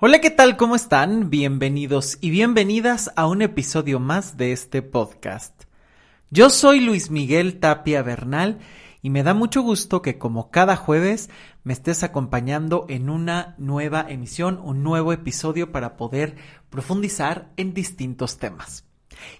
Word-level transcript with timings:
Hola, 0.00 0.20
¿qué 0.20 0.30
tal? 0.30 0.56
¿Cómo 0.56 0.76
están? 0.76 1.28
Bienvenidos 1.28 2.18
y 2.20 2.30
bienvenidas 2.30 3.10
a 3.16 3.26
un 3.26 3.42
episodio 3.42 3.98
más 3.98 4.36
de 4.36 4.52
este 4.52 4.80
podcast. 4.80 5.64
Yo 6.30 6.50
soy 6.50 6.78
Luis 6.78 7.10
Miguel 7.10 7.58
Tapia 7.58 8.00
Bernal 8.02 8.60
y 9.02 9.10
me 9.10 9.24
da 9.24 9.34
mucho 9.34 9.60
gusto 9.60 10.00
que 10.00 10.16
como 10.16 10.52
cada 10.52 10.76
jueves 10.76 11.30
me 11.64 11.72
estés 11.72 12.04
acompañando 12.04 12.86
en 12.88 13.10
una 13.10 13.56
nueva 13.58 14.06
emisión, 14.08 14.60
un 14.62 14.84
nuevo 14.84 15.12
episodio 15.12 15.72
para 15.72 15.96
poder 15.96 16.36
profundizar 16.70 17.50
en 17.56 17.74
distintos 17.74 18.38
temas. 18.38 18.84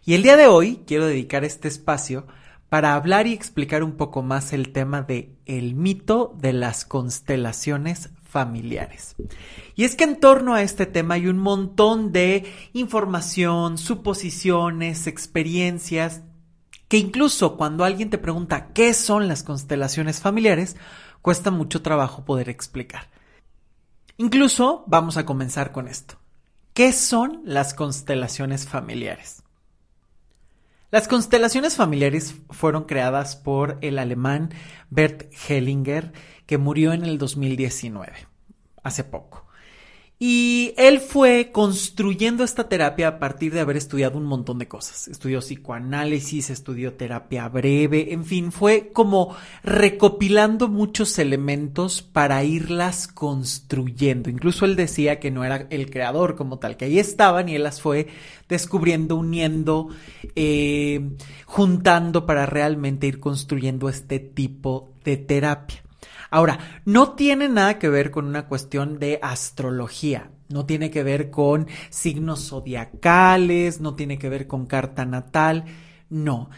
Y 0.04 0.14
el 0.14 0.24
día 0.24 0.36
de 0.36 0.48
hoy 0.48 0.82
quiero 0.88 1.06
dedicar 1.06 1.44
este 1.44 1.68
espacio 1.68 2.26
para 2.68 2.96
hablar 2.96 3.28
y 3.28 3.32
explicar 3.32 3.84
un 3.84 3.92
poco 3.92 4.22
más 4.22 4.52
el 4.52 4.72
tema 4.72 5.02
de 5.02 5.36
el 5.46 5.76
mito 5.76 6.34
de 6.36 6.52
las 6.52 6.84
constelaciones 6.84 8.10
familiares. 8.28 9.16
Y 9.74 9.84
es 9.84 9.96
que 9.96 10.04
en 10.04 10.20
torno 10.20 10.54
a 10.54 10.62
este 10.62 10.86
tema 10.86 11.14
hay 11.14 11.26
un 11.26 11.38
montón 11.38 12.12
de 12.12 12.52
información, 12.74 13.78
suposiciones, 13.78 15.06
experiencias, 15.06 16.22
que 16.88 16.98
incluso 16.98 17.56
cuando 17.56 17.84
alguien 17.84 18.10
te 18.10 18.18
pregunta 18.18 18.68
qué 18.72 18.94
son 18.94 19.28
las 19.28 19.42
constelaciones 19.42 20.20
familiares, 20.20 20.76
cuesta 21.22 21.50
mucho 21.50 21.82
trabajo 21.82 22.24
poder 22.24 22.48
explicar. 22.48 23.08
Incluso 24.16 24.84
vamos 24.86 25.16
a 25.16 25.24
comenzar 25.24 25.72
con 25.72 25.88
esto. 25.88 26.16
¿Qué 26.74 26.92
son 26.92 27.42
las 27.44 27.74
constelaciones 27.74 28.68
familiares? 28.68 29.42
Las 30.90 31.06
constelaciones 31.06 31.76
familiares 31.76 32.34
fueron 32.48 32.84
creadas 32.84 33.36
por 33.36 33.76
el 33.82 33.98
alemán 33.98 34.54
Bert 34.88 35.30
Hellinger, 35.46 36.12
que 36.48 36.56
murió 36.56 36.94
en 36.94 37.04
el 37.04 37.18
2019, 37.18 38.14
hace 38.82 39.04
poco. 39.04 39.44
Y 40.18 40.72
él 40.78 40.98
fue 40.98 41.50
construyendo 41.52 42.42
esta 42.42 42.70
terapia 42.70 43.06
a 43.06 43.18
partir 43.18 43.52
de 43.52 43.60
haber 43.60 43.76
estudiado 43.76 44.16
un 44.16 44.24
montón 44.24 44.58
de 44.58 44.66
cosas. 44.66 45.08
Estudió 45.08 45.40
psicoanálisis, 45.40 46.48
estudió 46.48 46.94
terapia 46.94 47.48
breve, 47.50 48.14
en 48.14 48.24
fin, 48.24 48.50
fue 48.50 48.90
como 48.94 49.36
recopilando 49.62 50.68
muchos 50.68 51.18
elementos 51.18 52.00
para 52.00 52.42
irlas 52.42 53.08
construyendo. 53.08 54.30
Incluso 54.30 54.64
él 54.64 54.74
decía 54.74 55.20
que 55.20 55.30
no 55.30 55.44
era 55.44 55.66
el 55.68 55.90
creador 55.90 56.34
como 56.34 56.58
tal, 56.58 56.78
que 56.78 56.86
ahí 56.86 56.98
estaban 56.98 57.50
y 57.50 57.56
él 57.56 57.62
las 57.62 57.82
fue 57.82 58.08
descubriendo, 58.48 59.16
uniendo, 59.16 59.88
eh, 60.34 61.10
juntando 61.44 62.24
para 62.24 62.46
realmente 62.46 63.06
ir 63.06 63.20
construyendo 63.20 63.90
este 63.90 64.18
tipo 64.18 64.94
de 65.04 65.18
terapia. 65.18 65.84
Ahora, 66.30 66.58
no 66.84 67.12
tiene 67.12 67.48
nada 67.48 67.78
que 67.78 67.88
ver 67.88 68.10
con 68.10 68.26
una 68.26 68.46
cuestión 68.46 68.98
de 68.98 69.18
astrología, 69.22 70.30
no 70.48 70.66
tiene 70.66 70.90
que 70.90 71.02
ver 71.02 71.30
con 71.30 71.66
signos 71.88 72.48
zodiacales, 72.48 73.80
no 73.80 73.94
tiene 73.94 74.18
que 74.18 74.28
ver 74.28 74.46
con 74.46 74.66
carta 74.66 75.06
natal, 75.06 75.64
no. 76.10 76.50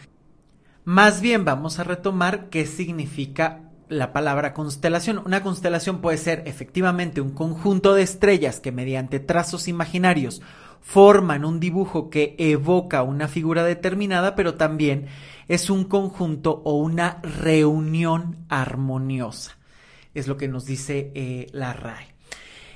Más 0.83 1.21
bien 1.21 1.45
vamos 1.45 1.79
a 1.79 1.85
retomar 1.85 2.49
qué 2.49 2.65
significa 2.65 3.69
la 3.87 4.11
palabra 4.11 4.53
constelación. 4.53 5.21
Una 5.25 5.41
constelación 5.41 6.01
puede 6.01 6.17
ser 6.17 6.43
efectivamente 6.47 7.21
un 7.21 7.31
conjunto 7.31 7.93
de 7.93 8.03
estrellas 8.03 8.59
que 8.59 8.73
mediante 8.73 9.19
trazos 9.19 9.69
imaginarios 9.69 10.41
forman 10.81 11.45
un 11.45 11.59
dibujo 11.59 12.09
que 12.09 12.35
evoca 12.39 13.03
una 13.03 13.27
figura 13.27 13.63
determinada, 13.63 14.35
pero 14.35 14.55
también 14.55 15.07
es 15.47 15.69
un 15.69 15.85
conjunto 15.85 16.61
o 16.65 16.73
una 16.75 17.21
reunión 17.21 18.37
armoniosa 18.49 19.60
es 20.13 20.27
lo 20.27 20.37
que 20.37 20.47
nos 20.47 20.65
dice 20.65 21.11
eh, 21.15 21.47
la 21.51 21.73
RAE. 21.73 22.15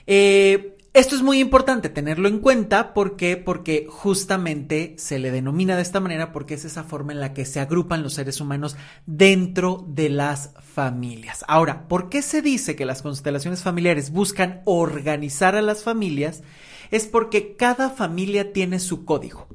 Eh, 0.08 0.78
esto 0.94 1.16
es 1.16 1.23
muy 1.23 1.39
importante 1.39 1.89
tenerlo 1.89 2.30
en 2.30 2.39
cuenta. 2.39 2.94
¿Por 2.94 3.17
qué? 3.17 3.36
Porque 3.36 3.86
justamente 3.89 4.95
se 4.97 5.19
le 5.19 5.30
denomina 5.30 5.75
de 5.75 5.81
esta 5.81 6.00
manera 6.00 6.31
porque 6.31 6.53
es 6.53 6.63
esa 6.63 6.86
forma 6.86 7.11
en 7.11 7.19
la 7.19 7.33
que 7.33 7.44
se 7.44 7.59
agrupan 7.59 8.02
los 8.02 8.13
seres 8.13 8.40
humanos 8.40 8.78
dentro 9.06 9.85
de 9.90 10.07
las 10.07 10.53
familias. 10.74 11.44
Ahora, 11.50 11.90
¿por 11.90 12.07
qué 12.07 12.22
se 12.22 12.41
dice 12.41 12.78
que 12.78 12.85
las 12.85 13.01
constelaciones 13.01 13.62
familiares 13.62 14.12
buscan 14.12 14.62
organizar 14.63 15.57
a 15.57 15.62
las 15.62 15.84
familias? 15.84 16.44
Es 16.91 17.07
porque 17.07 17.57
cada 17.57 17.90
familia 17.90 18.53
tiene 18.53 18.79
su 18.79 19.03
código 19.03 19.50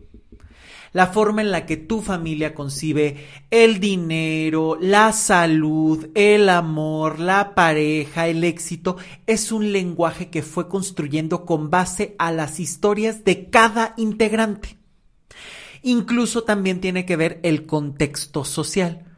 la 0.93 1.07
forma 1.09 1.43
en 1.43 1.51
la 1.51 1.67
que 1.67 1.77
tu 1.77 2.01
familia 2.03 2.55
concibe 2.55 3.27
el 3.51 3.81
dinero, 3.81 4.77
la 4.81 5.13
salud, 5.13 6.09
el 6.15 6.49
amor, 6.49 7.21
la 7.21 7.55
pareja, 7.55 8.27
el 8.27 8.45
éxito, 8.45 8.97
es 9.27 9.53
un 9.53 9.73
lenguaje 9.73 10.31
que 10.31 10.43
fue 10.43 10.69
construyendo 10.69 11.45
con 11.45 11.71
base 11.71 12.15
a 12.19 12.33
las 12.33 12.61
historias 12.61 13.25
de 13.25 13.51
cada 13.51 13.95
integrante. 13.97 14.79
Incluso 15.83 16.43
también 16.43 16.81
tiene 16.81 17.07
que 17.07 17.17
ver 17.17 17.41
el 17.43 17.67
contexto 17.67 18.45
social. 18.45 19.10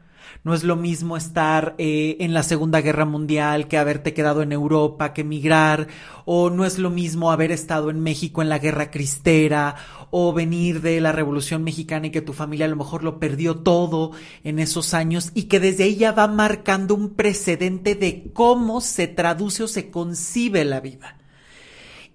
No 0.44 0.54
es 0.54 0.64
lo 0.64 0.74
mismo 0.74 1.16
estar 1.16 1.76
eh, 1.78 2.16
en 2.18 2.34
la 2.34 2.42
Segunda 2.42 2.80
Guerra 2.80 3.04
Mundial 3.04 3.68
que 3.68 3.78
haberte 3.78 4.12
quedado 4.12 4.42
en 4.42 4.50
Europa, 4.50 5.12
que 5.12 5.20
emigrar, 5.20 5.86
o 6.24 6.50
no 6.50 6.64
es 6.64 6.80
lo 6.80 6.90
mismo 6.90 7.30
haber 7.30 7.52
estado 7.52 7.90
en 7.90 8.00
México 8.00 8.42
en 8.42 8.48
la 8.48 8.58
Guerra 8.58 8.90
Cristera, 8.90 9.76
o 10.10 10.32
venir 10.32 10.82
de 10.82 11.00
la 11.00 11.12
Revolución 11.12 11.62
Mexicana 11.62 12.08
y 12.08 12.10
que 12.10 12.22
tu 12.22 12.32
familia 12.32 12.66
a 12.66 12.70
lo 12.70 12.74
mejor 12.74 13.04
lo 13.04 13.20
perdió 13.20 13.58
todo 13.58 14.10
en 14.42 14.58
esos 14.58 14.94
años 14.94 15.30
y 15.32 15.44
que 15.44 15.60
desde 15.60 15.84
ella 15.84 16.10
va 16.10 16.26
marcando 16.26 16.96
un 16.96 17.10
precedente 17.10 17.94
de 17.94 18.32
cómo 18.32 18.80
se 18.80 19.06
traduce 19.06 19.62
o 19.62 19.68
se 19.68 19.90
concibe 19.90 20.64
la 20.64 20.80
vida. 20.80 21.18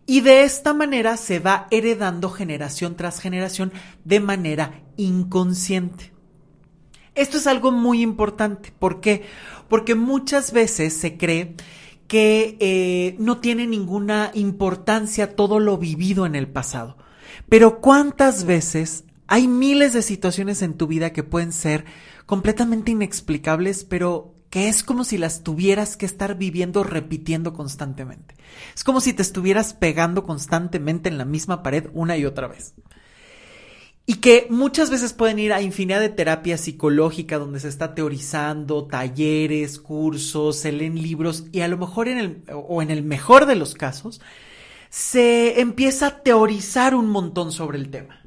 Y 0.05 0.19
de 0.19 0.43
esta 0.43 0.73
manera 0.73 1.15
se 1.15 1.39
va 1.39 1.67
heredando 1.71 2.29
generación 2.29 2.97
tras 2.97 3.21
generación 3.21 3.71
de 4.03 4.19
manera 4.19 4.81
inconsciente. 4.97 6.16
Esto 7.17 7.37
es 7.37 7.47
algo 7.47 7.71
muy 7.71 8.03
importante. 8.03 8.71
¿Por 8.77 9.01
qué? 9.01 9.25
Porque 9.69 9.95
muchas 9.95 10.51
veces 10.51 10.93
se 10.95 11.17
cree 11.17 11.55
que 12.07 12.57
eh, 12.59 13.15
no 13.17 13.39
tiene 13.39 13.65
ninguna 13.65 14.29
importancia 14.35 15.35
todo 15.35 15.59
lo 15.59 15.79
vivido 15.79 16.27
en 16.27 16.35
el 16.35 16.47
pasado. 16.47 16.95
Pero 17.49 17.81
¿cuántas 17.81 18.45
veces 18.45 19.03
hay 19.25 19.47
miles 19.47 19.93
de 19.93 20.03
situaciones 20.03 20.61
en 20.61 20.75
tu 20.75 20.85
vida 20.85 21.11
que 21.11 21.23
pueden 21.23 21.51
ser 21.53 21.85
completamente 22.27 22.91
inexplicables, 22.91 23.83
pero 23.83 24.35
que 24.51 24.69
es 24.69 24.83
como 24.83 25.03
si 25.03 25.17
las 25.17 25.43
tuvieras 25.43 25.97
que 25.97 26.05
estar 26.05 26.37
viviendo 26.37 26.83
repitiendo 26.83 27.51
constantemente? 27.53 28.35
Es 28.75 28.83
como 28.83 29.01
si 29.01 29.13
te 29.13 29.23
estuvieras 29.23 29.73
pegando 29.73 30.23
constantemente 30.23 31.09
en 31.09 31.17
la 31.17 31.25
misma 31.25 31.63
pared 31.63 31.89
una 31.93 32.15
y 32.15 32.25
otra 32.25 32.47
vez 32.47 32.75
y 34.09 34.15
que 34.15 34.47
muchas 34.49 34.89
veces 34.89 35.11
pueden 35.11 35.37
ir 35.37 35.51
a 35.51 35.61
infinidad 35.61 35.99
de 35.99 36.07
terapia 36.07 36.57
psicológica 36.57 37.37
donde 37.37 37.59
se 37.59 37.67
está 37.67 37.93
teorizando, 37.93 38.85
talleres, 38.85 39.79
cursos, 39.79 40.55
se 40.55 40.71
leen 40.71 40.95
libros 40.95 41.43
y 41.51 41.59
a 41.59 41.67
lo 41.67 41.77
mejor 41.77 42.07
en 42.07 42.17
el, 42.17 42.43
o 42.49 42.81
en 42.81 42.89
el 42.89 43.03
mejor 43.03 43.45
de 43.45 43.57
los 43.57 43.73
casos, 43.73 44.21
se 44.89 45.59
empieza 45.59 46.07
a 46.07 46.23
teorizar 46.23 46.95
un 46.95 47.09
montón 47.09 47.51
sobre 47.51 47.79
el 47.79 47.89
tema. 47.89 48.21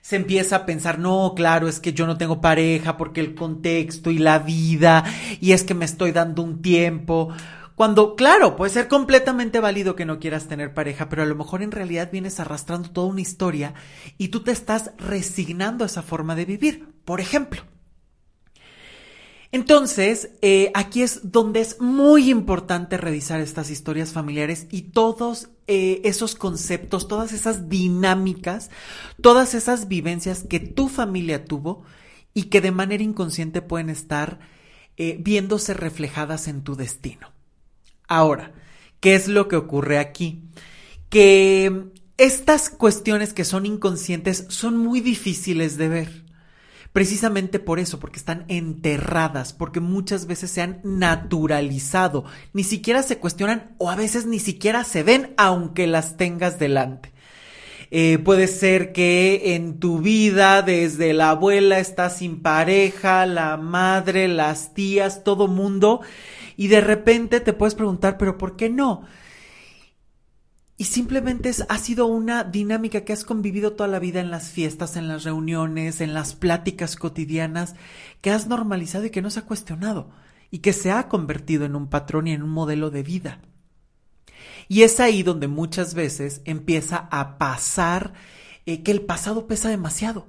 Se 0.00 0.16
empieza 0.16 0.56
a 0.56 0.66
pensar, 0.66 0.98
no, 0.98 1.34
claro, 1.36 1.68
es 1.68 1.78
que 1.78 1.92
yo 1.92 2.08
no 2.08 2.18
tengo 2.18 2.40
pareja 2.40 2.96
porque 2.96 3.20
el 3.20 3.36
contexto 3.36 4.10
y 4.10 4.18
la 4.18 4.40
vida, 4.40 5.04
y 5.40 5.52
es 5.52 5.62
que 5.62 5.74
me 5.74 5.84
estoy 5.84 6.10
dando 6.10 6.42
un 6.42 6.60
tiempo. 6.60 7.32
Cuando, 7.76 8.16
claro, 8.16 8.56
puede 8.56 8.72
ser 8.72 8.88
completamente 8.88 9.60
válido 9.60 9.96
que 9.96 10.06
no 10.06 10.18
quieras 10.18 10.48
tener 10.48 10.72
pareja, 10.72 11.10
pero 11.10 11.22
a 11.22 11.26
lo 11.26 11.34
mejor 11.34 11.62
en 11.62 11.70
realidad 11.70 12.10
vienes 12.10 12.40
arrastrando 12.40 12.90
toda 12.90 13.08
una 13.08 13.20
historia 13.20 13.74
y 14.16 14.28
tú 14.28 14.42
te 14.42 14.50
estás 14.50 14.92
resignando 14.96 15.84
a 15.84 15.86
esa 15.86 16.00
forma 16.00 16.34
de 16.34 16.46
vivir, 16.46 16.88
por 17.04 17.20
ejemplo. 17.20 17.62
Entonces, 19.52 20.30
eh, 20.40 20.70
aquí 20.72 21.02
es 21.02 21.30
donde 21.30 21.60
es 21.60 21.78
muy 21.78 22.30
importante 22.30 22.96
revisar 22.96 23.40
estas 23.40 23.68
historias 23.68 24.10
familiares 24.10 24.66
y 24.70 24.82
todos 24.92 25.50
eh, 25.66 26.00
esos 26.04 26.34
conceptos, 26.34 27.08
todas 27.08 27.34
esas 27.34 27.68
dinámicas, 27.68 28.70
todas 29.20 29.52
esas 29.52 29.86
vivencias 29.86 30.44
que 30.48 30.60
tu 30.60 30.88
familia 30.88 31.44
tuvo 31.44 31.84
y 32.32 32.44
que 32.44 32.62
de 32.62 32.70
manera 32.70 33.02
inconsciente 33.02 33.60
pueden 33.60 33.90
estar 33.90 34.38
eh, 34.96 35.18
viéndose 35.20 35.74
reflejadas 35.74 36.48
en 36.48 36.62
tu 36.62 36.74
destino. 36.74 37.35
Ahora, 38.08 38.52
¿qué 39.00 39.14
es 39.14 39.28
lo 39.28 39.48
que 39.48 39.56
ocurre 39.56 39.98
aquí? 39.98 40.42
Que 41.08 41.90
estas 42.18 42.70
cuestiones 42.70 43.32
que 43.32 43.44
son 43.44 43.66
inconscientes 43.66 44.46
son 44.48 44.78
muy 44.78 45.00
difíciles 45.00 45.76
de 45.76 45.88
ver. 45.88 46.26
Precisamente 46.92 47.58
por 47.58 47.78
eso, 47.78 48.00
porque 48.00 48.18
están 48.18 48.46
enterradas, 48.48 49.52
porque 49.52 49.80
muchas 49.80 50.26
veces 50.26 50.50
se 50.50 50.62
han 50.62 50.80
naturalizado, 50.82 52.24
ni 52.54 52.64
siquiera 52.64 53.02
se 53.02 53.18
cuestionan 53.18 53.74
o 53.76 53.90
a 53.90 53.96
veces 53.96 54.24
ni 54.24 54.38
siquiera 54.38 54.82
se 54.82 55.02
ven 55.02 55.34
aunque 55.36 55.86
las 55.86 56.16
tengas 56.16 56.58
delante. 56.58 57.12
Eh, 57.90 58.18
puede 58.18 58.46
ser 58.46 58.92
que 58.92 59.54
en 59.54 59.78
tu 59.78 59.98
vida, 59.98 60.62
desde 60.62 61.12
la 61.12 61.30
abuela, 61.30 61.78
estás 61.78 62.18
sin 62.18 62.40
pareja, 62.40 63.26
la 63.26 63.56
madre, 63.58 64.26
las 64.26 64.74
tías, 64.74 65.22
todo 65.22 65.48
mundo, 65.48 66.00
y 66.56 66.68
de 66.68 66.80
repente 66.80 67.40
te 67.40 67.52
puedes 67.52 67.74
preguntar, 67.74 68.18
pero 68.18 68.38
¿por 68.38 68.56
qué 68.56 68.70
no? 68.70 69.04
Y 70.78 70.84
simplemente 70.84 71.48
es, 71.48 71.64
ha 71.68 71.78
sido 71.78 72.06
una 72.06 72.44
dinámica 72.44 73.02
que 73.02 73.12
has 73.12 73.24
convivido 73.24 73.72
toda 73.72 73.88
la 73.88 73.98
vida 73.98 74.20
en 74.20 74.30
las 74.30 74.50
fiestas, 74.50 74.96
en 74.96 75.08
las 75.08 75.24
reuniones, 75.24 76.00
en 76.00 76.12
las 76.12 76.34
pláticas 76.34 76.96
cotidianas, 76.96 77.74
que 78.20 78.30
has 78.30 78.46
normalizado 78.46 79.06
y 79.06 79.10
que 79.10 79.22
no 79.22 79.30
se 79.30 79.40
ha 79.40 79.46
cuestionado, 79.46 80.10
y 80.50 80.58
que 80.58 80.74
se 80.74 80.90
ha 80.90 81.08
convertido 81.08 81.64
en 81.64 81.76
un 81.76 81.88
patrón 81.88 82.26
y 82.26 82.32
en 82.32 82.42
un 82.42 82.50
modelo 82.50 82.90
de 82.90 83.02
vida. 83.02 83.40
Y 84.68 84.82
es 84.82 85.00
ahí 85.00 85.22
donde 85.22 85.48
muchas 85.48 85.94
veces 85.94 86.42
empieza 86.44 87.08
a 87.10 87.38
pasar 87.38 88.12
eh, 88.66 88.82
que 88.82 88.90
el 88.90 89.02
pasado 89.02 89.46
pesa 89.46 89.70
demasiado. 89.70 90.26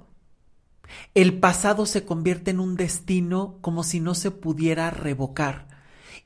El 1.14 1.38
pasado 1.38 1.84
se 1.84 2.06
convierte 2.06 2.52
en 2.52 2.60
un 2.60 2.74
destino 2.76 3.58
como 3.60 3.82
si 3.82 4.00
no 4.00 4.14
se 4.14 4.30
pudiera 4.30 4.90
revocar. 4.90 5.67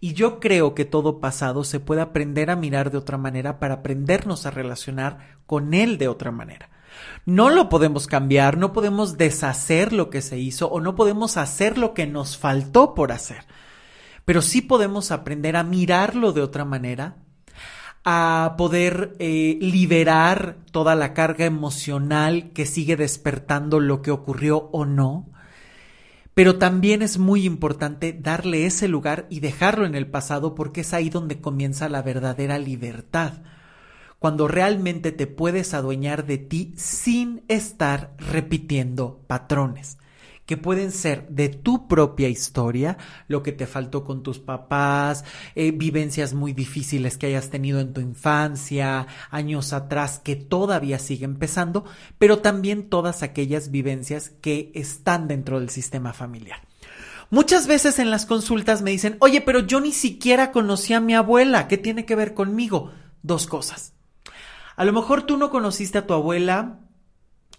Y 0.05 0.15
yo 0.15 0.41
creo 0.41 0.75
que 0.75 0.85
todo 0.85 1.21
pasado 1.21 1.63
se 1.63 1.79
puede 1.79 2.01
aprender 2.01 2.51
a 2.51 2.57
mirar 2.57 2.91
de 2.91 2.99
otra 2.99 3.19
manera 3.19 3.61
para 3.61 3.75
aprendernos 3.75 4.47
a 4.47 4.51
relacionar 4.51 5.39
con 5.47 5.75
él 5.75 5.97
de 5.97 6.09
otra 6.09 6.33
manera. 6.33 6.71
No 7.25 7.51
lo 7.51 7.69
podemos 7.69 8.09
cambiar, 8.09 8.59
no 8.59 8.73
podemos 8.73 9.17
deshacer 9.17 9.93
lo 9.93 10.11
que 10.11 10.21
se 10.21 10.41
hizo 10.41 10.67
o 10.67 10.81
no 10.81 10.97
podemos 10.97 11.37
hacer 11.37 11.79
lo 11.79 11.95
que 11.95 12.09
nos 12.09 12.37
faltó 12.37 12.97
por 12.97 13.13
hacer. 13.13 13.45
Pero 14.25 14.43
sí 14.43 14.61
podemos 14.61 15.13
aprender 15.13 15.55
a 15.55 15.63
mirarlo 15.63 16.33
de 16.33 16.43
otra 16.43 16.65
manera, 16.65 17.15
a 18.05 18.57
poder 18.59 19.15
eh, 19.21 19.57
liberar 19.61 20.57
toda 20.73 20.97
la 20.97 21.15
carga 21.15 21.45
emocional 21.45 22.51
que 22.51 22.67
sigue 22.67 22.97
despertando 22.97 23.79
lo 23.79 24.03
que 24.03 24.11
ocurrió 24.11 24.69
o 24.73 24.85
no, 24.85 25.31
pero 26.35 26.59
también 26.59 27.03
es 27.03 27.19
muy 27.19 27.45
importante 27.45 28.13
darle 28.19 28.67
ese 28.67 28.89
lugar 28.89 29.27
y 29.29 29.41
dejarlo 29.41 29.87
en 29.87 29.95
el 29.95 30.07
pasado 30.07 30.55
porque 30.55 30.81
es 30.83 30.95
ahí 30.95 31.11
donde 31.11 31.41
comienza 31.41 31.89
la 31.89 32.03
verdadera 32.03 32.59
libertad. 32.59 33.43
Cuando 34.19 34.49
realmente 34.49 35.13
te 35.13 35.27
puedes 35.27 35.75
adueñar 35.75 36.27
de 36.27 36.39
ti 36.39 36.73
sin 36.77 37.43
estar 37.49 38.15
repitiendo 38.19 39.25
patrones 39.27 39.99
que 40.47 40.57
pueden 40.57 40.93
ser 40.93 41.29
de 41.29 41.49
tu 41.49 41.87
propia 41.89 42.29
historia, 42.29 42.99
lo 43.29 43.43
que 43.43 43.53
te 43.53 43.67
faltó 43.67 44.05
con 44.05 44.23
tus 44.23 44.39
papás, 44.39 45.25
eh, 45.55 45.71
vivencias 45.71 46.35
muy 46.35 46.53
difíciles 46.53 47.17
que 47.17 47.27
hayas 47.27 47.51
tenido 47.51 47.81
en 47.81 47.93
tu 47.93 48.01
infancia, 48.01 49.07
años 49.31 49.73
atrás 49.73 50.21
que 50.23 50.37
todavía 50.37 50.99
siguen 50.99 51.37
pesando, 51.37 51.85
pero 52.19 52.39
también 52.39 52.89
todas 52.89 53.23
aquellas 53.23 53.71
vivencias 53.71 54.31
que 54.41 54.73
están 54.75 55.29
dentro 55.29 55.61
del 55.61 55.71
sistema 55.71 56.13
familiar. 56.13 56.61
Muchas 57.31 57.67
veces 57.67 57.99
en 57.99 58.11
las 58.11 58.27
consultas 58.27 58.83
me 58.83 58.91
dicen, 58.91 59.17
oye, 59.21 59.41
pero 59.41 59.61
yo 59.61 59.81
ni 59.81 59.93
siquiera 59.93 60.53
conocí 60.53 60.93
a 60.93 61.01
mi 61.01 61.15
abuela, 61.15 61.67
¿qué 61.67 61.79
tiene 61.79 62.05
que 62.05 62.15
ver 62.15 62.35
conmigo? 62.35 62.91
Dos 63.23 63.47
cosas. 63.47 63.95
A 64.77 64.85
lo 64.85 64.93
mejor 64.93 65.23
tú 65.23 65.39
no 65.39 65.51
conociste 65.51 65.97
a 65.99 66.07
tu 66.07 66.13
abuela 66.13 66.81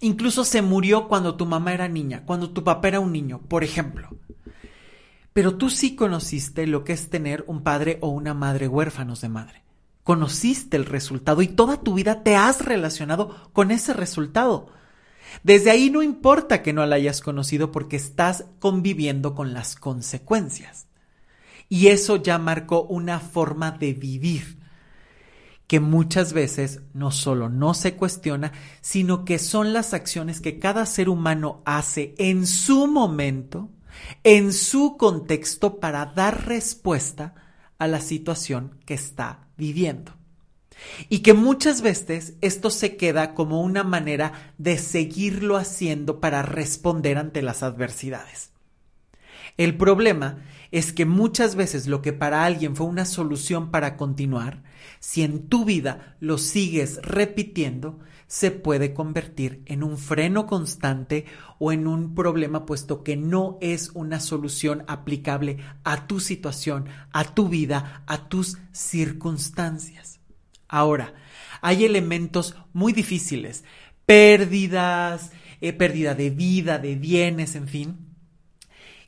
Incluso 0.00 0.44
se 0.44 0.62
murió 0.62 1.08
cuando 1.08 1.36
tu 1.36 1.46
mamá 1.46 1.72
era 1.72 1.88
niña, 1.88 2.24
cuando 2.26 2.50
tu 2.50 2.64
papá 2.64 2.88
era 2.88 3.00
un 3.00 3.12
niño, 3.12 3.40
por 3.48 3.64
ejemplo. 3.64 4.08
Pero 5.32 5.56
tú 5.56 5.70
sí 5.70 5.96
conociste 5.96 6.66
lo 6.66 6.84
que 6.84 6.92
es 6.92 7.10
tener 7.10 7.44
un 7.48 7.62
padre 7.62 7.98
o 8.00 8.08
una 8.08 8.34
madre 8.34 8.68
huérfanos 8.68 9.20
de 9.20 9.28
madre. 9.28 9.64
Conociste 10.04 10.76
el 10.76 10.84
resultado 10.84 11.42
y 11.42 11.48
toda 11.48 11.80
tu 11.80 11.94
vida 11.94 12.22
te 12.22 12.36
has 12.36 12.64
relacionado 12.64 13.50
con 13.52 13.70
ese 13.70 13.94
resultado. 13.94 14.68
Desde 15.42 15.70
ahí 15.70 15.90
no 15.90 16.02
importa 16.02 16.62
que 16.62 16.72
no 16.72 16.86
la 16.86 16.96
hayas 16.96 17.20
conocido 17.20 17.72
porque 17.72 17.96
estás 17.96 18.44
conviviendo 18.60 19.34
con 19.34 19.54
las 19.54 19.74
consecuencias. 19.74 20.86
Y 21.68 21.88
eso 21.88 22.16
ya 22.16 22.38
marcó 22.38 22.82
una 22.82 23.18
forma 23.18 23.72
de 23.72 23.94
vivir 23.94 24.63
que 25.66 25.80
muchas 25.80 26.32
veces 26.32 26.80
no 26.92 27.10
solo 27.10 27.48
no 27.48 27.74
se 27.74 27.94
cuestiona, 27.94 28.52
sino 28.80 29.24
que 29.24 29.38
son 29.38 29.72
las 29.72 29.94
acciones 29.94 30.40
que 30.40 30.58
cada 30.58 30.86
ser 30.86 31.08
humano 31.08 31.62
hace 31.64 32.14
en 32.18 32.46
su 32.46 32.86
momento, 32.86 33.70
en 34.24 34.52
su 34.52 34.96
contexto, 34.96 35.80
para 35.80 36.06
dar 36.06 36.46
respuesta 36.46 37.34
a 37.78 37.86
la 37.86 38.00
situación 38.00 38.78
que 38.84 38.94
está 38.94 39.48
viviendo. 39.56 40.12
Y 41.08 41.20
que 41.20 41.32
muchas 41.32 41.80
veces 41.80 42.34
esto 42.40 42.68
se 42.68 42.96
queda 42.96 43.34
como 43.34 43.62
una 43.62 43.84
manera 43.84 44.52
de 44.58 44.76
seguirlo 44.76 45.56
haciendo 45.56 46.20
para 46.20 46.42
responder 46.42 47.16
ante 47.16 47.42
las 47.42 47.62
adversidades. 47.62 48.50
El 49.56 49.76
problema 49.76 50.42
es 50.72 50.92
que 50.92 51.06
muchas 51.06 51.54
veces 51.54 51.86
lo 51.86 52.02
que 52.02 52.12
para 52.12 52.44
alguien 52.44 52.74
fue 52.74 52.86
una 52.86 53.04
solución 53.04 53.70
para 53.70 53.96
continuar, 53.96 54.62
si 55.04 55.22
en 55.22 55.48
tu 55.48 55.66
vida 55.66 56.16
lo 56.18 56.38
sigues 56.38 56.98
repitiendo, 57.02 57.98
se 58.26 58.50
puede 58.50 58.94
convertir 58.94 59.62
en 59.66 59.82
un 59.82 59.98
freno 59.98 60.46
constante 60.46 61.26
o 61.58 61.72
en 61.72 61.86
un 61.86 62.14
problema 62.14 62.64
puesto 62.64 63.04
que 63.04 63.14
no 63.14 63.58
es 63.60 63.90
una 63.92 64.18
solución 64.18 64.82
aplicable 64.88 65.58
a 65.84 66.06
tu 66.06 66.20
situación, 66.20 66.88
a 67.12 67.34
tu 67.34 67.50
vida, 67.50 68.02
a 68.06 68.30
tus 68.30 68.56
circunstancias. 68.72 70.20
Ahora, 70.68 71.12
hay 71.60 71.84
elementos 71.84 72.56
muy 72.72 72.94
difíciles, 72.94 73.62
pérdidas, 74.06 75.32
eh, 75.60 75.74
pérdida 75.74 76.14
de 76.14 76.30
vida, 76.30 76.78
de 76.78 76.94
bienes, 76.94 77.56
en 77.56 77.68
fin, 77.68 77.98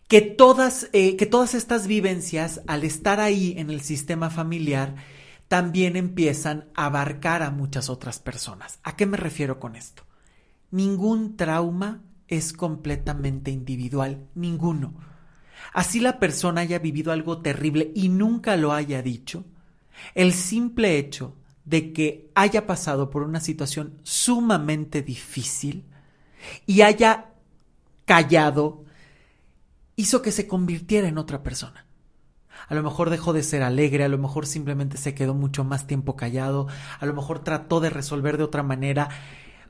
que 0.09 0.21
todas, 0.21 0.91
eh, 0.93 1.17
que 1.17 1.25
todas 1.25 1.55
estas 1.55 1.87
vivencias, 1.87 2.61
al 2.67 2.85
estar 2.85 3.19
ahí 3.19 3.55
en 3.57 3.71
el 3.71 3.81
sistema 3.81 4.29
familiar, 4.29 4.95
también 5.49 5.97
empiezan 5.97 6.69
a 6.75 6.87
abarcar 6.87 7.43
a 7.43 7.51
muchas 7.51 7.89
otras 7.89 8.19
personas. 8.19 8.79
¿A 8.83 8.97
qué 8.97 9.07
me 9.07 9.17
refiero 9.17 9.61
con 9.61 9.77
esto? 9.77 10.05
Ningún 10.71 11.37
trauma 11.37 12.03
es 12.29 12.53
completamente 12.53 13.51
individual, 13.51 14.27
ninguno. 14.35 14.95
Así 15.73 16.01
la 16.01 16.19
persona 16.19 16.63
haya 16.63 16.79
vivido 16.79 17.13
algo 17.13 17.41
terrible 17.43 17.93
y 17.95 18.09
nunca 18.09 18.57
lo 18.57 18.73
haya 18.73 19.03
dicho, 19.03 19.45
el 20.15 20.33
simple 20.33 20.99
hecho 20.99 21.35
de 21.65 21.93
que 21.93 22.31
haya 22.35 22.67
pasado 22.67 23.11
por 23.11 23.23
una 23.23 23.41
situación 23.41 23.99
sumamente 24.03 25.03
difícil 25.03 25.85
y 26.67 26.83
haya 26.83 27.31
callado, 28.05 28.85
hizo 29.97 30.23
que 30.23 30.33
se 30.33 30.47
convirtiera 30.47 31.09
en 31.09 31.19
otra 31.19 31.43
persona. 31.43 31.86
A 32.69 32.75
lo 32.75 32.83
mejor 32.83 33.11
dejó 33.11 33.33
de 33.33 33.43
ser 33.43 33.63
alegre, 33.63 34.05
a 34.05 34.09
lo 34.09 34.19
mejor 34.19 34.47
simplemente 34.47 34.97
se 34.97 35.15
quedó 35.15 35.35
mucho 35.35 35.63
más 35.63 35.87
tiempo 35.87 36.17
callado, 36.17 36.67
a 36.99 37.07
lo 37.07 37.15
mejor 37.15 37.41
trató 37.41 37.81
de 37.81 37.91
resolver 37.91 38.39
de 38.39 38.45
otra 38.45 38.63
manera, 38.63 39.09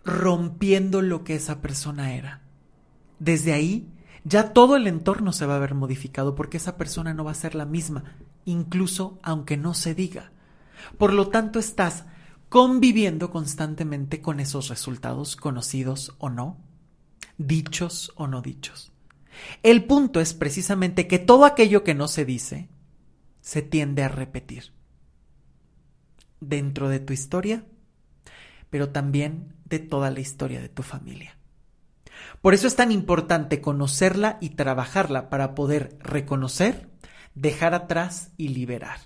rompiendo 0.05 1.03
lo 1.03 1.23
que 1.23 1.35
esa 1.35 1.61
persona 1.61 2.15
era. 2.15 2.43
Desde 3.19 3.53
ahí, 3.53 3.93
ya 4.25 4.53
todo 4.53 4.77
el 4.77 4.87
entorno 4.87 5.33
se 5.33 5.47
va 5.47 5.57
a 5.57 5.61
ver 5.61 5.75
modificado 5.75 6.35
porque 6.35 6.57
esa 6.57 6.77
persona 6.77 7.13
no 7.13 7.25
va 7.25 7.33
a 7.33 7.35
ser 7.35 7.55
la 7.55 7.67
misma, 7.67 8.05
incluso 8.45 9.19
aunque 9.23 9.57
no 9.57 9.75
se 9.75 9.95
diga. 9.95 10.33
Por 10.99 11.13
lo 11.13 11.29
tanto, 11.29 11.59
estás 11.59 12.05
conviviendo 12.49 13.31
constantemente 13.31 14.23
con 14.23 14.41
esos 14.41 14.69
resultados, 14.69 15.37
conocidos 15.37 16.15
o 16.19 16.31
no, 16.31 16.59
dichos 17.37 18.13
o 18.17 18.27
no 18.27 18.41
dichos. 18.41 18.93
El 19.63 19.85
punto 19.85 20.21
es 20.21 20.33
precisamente 20.33 21.07
que 21.07 21.19
todo 21.19 21.45
aquello 21.45 21.85
que 21.85 21.95
no 21.95 22.09
se 22.09 22.25
dice 22.25 22.69
se 23.47 23.63
tiende 23.63 24.03
a 24.03 24.09
repetir 24.09 24.73
dentro 26.41 26.89
de 26.89 26.99
tu 26.99 27.13
historia, 27.13 27.65
pero 28.69 28.91
también 28.91 29.55
de 29.65 29.79
toda 29.79 30.11
la 30.11 30.19
historia 30.19 30.61
de 30.61 30.69
tu 30.69 30.83
familia. 30.83 31.39
Por 32.43 32.55
eso 32.55 32.67
es 32.67 32.75
tan 32.75 32.91
importante 32.91 33.61
conocerla 33.61 34.39
y 34.41 34.51
trabajarla 34.51 35.31
para 35.31 35.55
poder 35.55 35.97
reconocer, 36.01 36.89
dejar 37.37 37.75
atrás 37.75 38.33
y 38.37 38.49
liberar. 38.49 38.99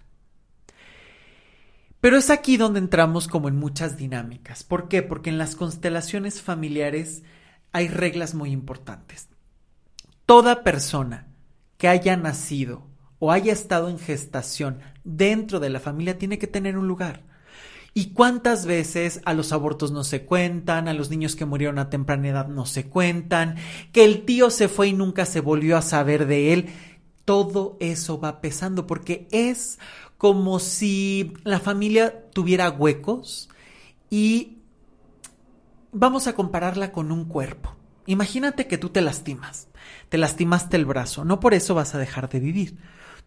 Pero 2.01 2.17
es 2.17 2.31
aquí 2.31 2.57
donde 2.57 2.79
entramos 2.79 3.29
como 3.29 3.49
en 3.49 3.57
muchas 3.57 3.99
dinámicas. 3.99 4.65
¿Por 4.65 4.89
qué? 4.89 5.03
Porque 5.03 5.29
en 5.29 5.37
las 5.37 5.55
constelaciones 5.55 6.41
familiares 6.41 7.25
hay 7.73 7.89
reglas 7.89 8.35
muy 8.35 8.53
importantes 8.53 9.29
toda 10.31 10.63
persona 10.63 11.27
que 11.77 11.89
haya 11.89 12.17
nacido 12.17 12.87
o 13.21 13.31
haya 13.31 13.53
estado 13.53 13.89
en 13.89 14.01
gestación 14.01 14.81
dentro 15.05 15.61
de 15.61 15.71
la 15.71 15.79
familia 15.79 16.19
tiene 16.19 16.39
que 16.39 16.49
tener 16.49 16.77
un 16.77 16.89
lugar. 16.89 17.23
¿Y 17.95 18.13
cuántas 18.13 18.67
veces 18.67 19.21
a 19.25 19.35
los 19.35 19.53
abortos 19.53 19.93
no 19.93 20.05
se 20.05 20.25
cuentan, 20.25 20.89
a 20.89 20.95
los 20.95 21.11
niños 21.11 21.37
que 21.37 21.45
murieron 21.45 21.79
a 21.79 21.91
temprana 21.91 22.29
edad 22.29 22.49
no 22.49 22.67
se 22.67 22.89
cuentan, 22.89 23.57
que 23.93 24.05
el 24.05 24.25
tío 24.25 24.51
se 24.51 24.69
fue 24.69 24.89
y 24.89 24.93
nunca 24.93 25.27
se 25.27 25.41
volvió 25.41 25.77
a 25.77 25.83
saber 25.83 26.27
de 26.27 26.53
él? 26.53 26.71
Todo 27.25 27.77
eso 27.81 28.19
va 28.19 28.41
pesando 28.41 28.87
porque 28.87 29.29
es 29.31 29.79
como 30.19 30.59
si 30.59 31.35
la 31.45 31.61
familia 31.61 32.27
tuviera 32.33 32.71
huecos 32.71 33.49
y 34.09 34.59
vamos 35.93 36.27
a 36.27 36.35
compararla 36.35 36.93
con 36.93 37.13
un 37.13 37.25
cuerpo. 37.25 37.77
Imagínate 38.07 38.67
que 38.67 38.79
tú 38.79 38.89
te 38.89 39.01
lastimas 39.01 39.69
te 40.11 40.19
lastimaste 40.19 40.77
el 40.77 40.85
brazo, 40.85 41.25
no 41.25 41.41
por 41.41 41.55
eso 41.55 41.75
vas 41.75 41.95
a 41.95 41.99
dejar 41.99 42.29
de 42.29 42.41
vivir. 42.41 42.77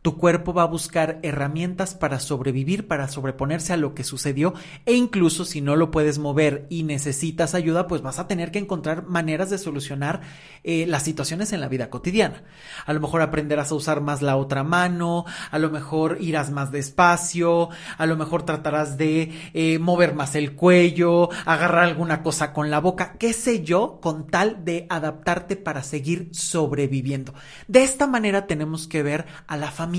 Tu 0.03 0.17
cuerpo 0.17 0.53
va 0.53 0.63
a 0.63 0.67
buscar 0.67 1.19
herramientas 1.23 1.95
para 1.95 2.19
sobrevivir, 2.19 2.89
para 2.89 3.07
sobreponerse 3.07 3.71
a 3.71 3.77
lo 3.77 3.95
que 3.95 4.03
sucedió 4.03 4.53
e 4.85 4.95
incluso 4.95 5.45
si 5.45 5.61
no 5.61 5.77
lo 5.77 5.91
puedes 5.91 6.19
mover 6.19 6.67
y 6.69 6.83
necesitas 6.83 7.55
ayuda, 7.55 7.87
pues 7.87 8.01
vas 8.01 8.19
a 8.19 8.27
tener 8.27 8.51
que 8.51 8.59
encontrar 8.59 9.05
maneras 9.05 9.49
de 9.49 9.57
solucionar 9.57 10.19
eh, 10.65 10.85
las 10.89 11.03
situaciones 11.03 11.53
en 11.53 11.61
la 11.61 11.69
vida 11.69 11.89
cotidiana. 11.89 12.43
A 12.85 12.91
lo 12.91 12.99
mejor 12.99 13.21
aprenderás 13.21 13.71
a 13.71 13.75
usar 13.75 14.01
más 14.01 14.21
la 14.21 14.35
otra 14.35 14.65
mano, 14.65 15.23
a 15.49 15.57
lo 15.57 15.69
mejor 15.69 16.17
irás 16.19 16.51
más 16.51 16.69
despacio, 16.73 17.69
a 17.97 18.05
lo 18.05 18.17
mejor 18.17 18.43
tratarás 18.43 18.97
de 18.97 19.31
eh, 19.53 19.79
mover 19.79 20.15
más 20.15 20.35
el 20.35 20.53
cuello, 20.53 21.29
agarrar 21.45 21.85
alguna 21.85 22.23
cosa 22.23 22.51
con 22.51 22.69
la 22.69 22.81
boca, 22.81 23.15
qué 23.17 23.31
sé 23.31 23.63
yo, 23.63 23.99
con 24.01 24.27
tal 24.27 24.65
de 24.65 24.85
adaptarte 24.89 25.55
para 25.55 25.81
seguir 25.81 26.27
sobreviviendo. 26.33 27.33
De 27.69 27.83
esta 27.83 28.05
manera 28.05 28.47
tenemos 28.47 28.89
que 28.89 29.01
ver 29.01 29.27
a 29.47 29.55
la 29.55 29.71
familia 29.71 29.92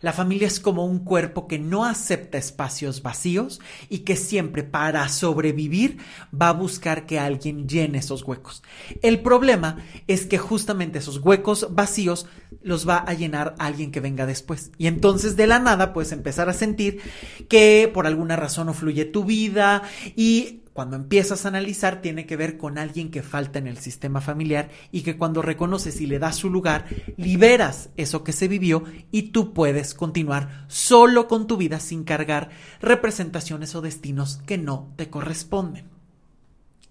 la 0.00 0.12
familia 0.12 0.46
es 0.46 0.60
como 0.60 0.84
un 0.84 1.00
cuerpo 1.00 1.46
que 1.46 1.58
no 1.58 1.84
acepta 1.84 2.38
espacios 2.38 3.02
vacíos 3.02 3.60
y 3.88 4.00
que 4.00 4.16
siempre 4.16 4.62
para 4.62 5.08
sobrevivir 5.08 5.98
va 6.34 6.48
a 6.48 6.54
buscar 6.54 7.06
que 7.06 7.18
alguien 7.18 7.68
llene 7.68 7.98
esos 7.98 8.22
huecos. 8.22 8.62
El 9.02 9.20
problema 9.20 9.78
es 10.06 10.26
que 10.26 10.38
justamente 10.38 10.98
esos 10.98 11.18
huecos 11.18 11.68
vacíos 11.70 12.26
los 12.62 12.88
va 12.88 12.98
a 12.98 13.14
llenar 13.14 13.54
alguien 13.58 13.90
que 13.90 14.00
venga 14.00 14.26
después. 14.26 14.72
Y 14.78 14.86
entonces 14.86 15.36
de 15.36 15.46
la 15.46 15.58
nada 15.58 15.92
puedes 15.92 16.12
empezar 16.12 16.48
a 16.48 16.54
sentir 16.54 17.00
que 17.48 17.90
por 17.92 18.06
alguna 18.06 18.36
razón 18.36 18.66
no 18.66 18.74
fluye 18.74 19.04
tu 19.04 19.24
vida 19.24 19.82
y 20.16 20.62
cuando 20.80 20.96
empiezas 20.96 21.44
a 21.44 21.48
analizar 21.48 22.00
tiene 22.00 22.24
que 22.24 22.38
ver 22.38 22.56
con 22.56 22.78
alguien 22.78 23.10
que 23.10 23.22
falta 23.22 23.58
en 23.58 23.66
el 23.66 23.76
sistema 23.76 24.22
familiar 24.22 24.70
y 24.90 25.02
que 25.02 25.18
cuando 25.18 25.42
reconoces 25.42 26.00
y 26.00 26.06
le 26.06 26.18
das 26.18 26.36
su 26.36 26.48
lugar, 26.48 26.86
liberas 27.18 27.90
eso 27.98 28.24
que 28.24 28.32
se 28.32 28.48
vivió 28.48 28.84
y 29.10 29.24
tú 29.24 29.52
puedes 29.52 29.92
continuar 29.92 30.64
solo 30.68 31.28
con 31.28 31.46
tu 31.46 31.58
vida 31.58 31.80
sin 31.80 32.02
cargar 32.02 32.48
representaciones 32.80 33.74
o 33.74 33.82
destinos 33.82 34.40
que 34.46 34.56
no 34.56 34.94
te 34.96 35.10
corresponden. 35.10 35.84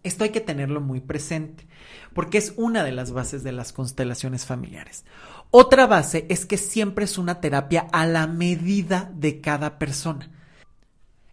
Esto 0.04 0.24
hay 0.24 0.30
que 0.30 0.40
tenerlo 0.40 0.82
muy 0.82 1.00
presente, 1.00 1.66
porque 2.14 2.38
es 2.38 2.54
una 2.58 2.84
de 2.84 2.92
las 2.92 3.12
bases 3.12 3.44
de 3.44 3.54
las 3.54 3.74
constelaciones 3.74 4.46
familiares. 4.46 5.04
Otra 5.50 5.88
base 5.88 6.28
es 6.30 6.46
que 6.46 6.58
siempre 6.58 7.06
es 7.06 7.18
una 7.18 7.42
terapia 7.42 7.88
a 7.92 8.06
la 8.06 8.28
medida 8.28 9.12
de 9.16 9.42
cada 9.42 9.80
persona. 9.80 10.30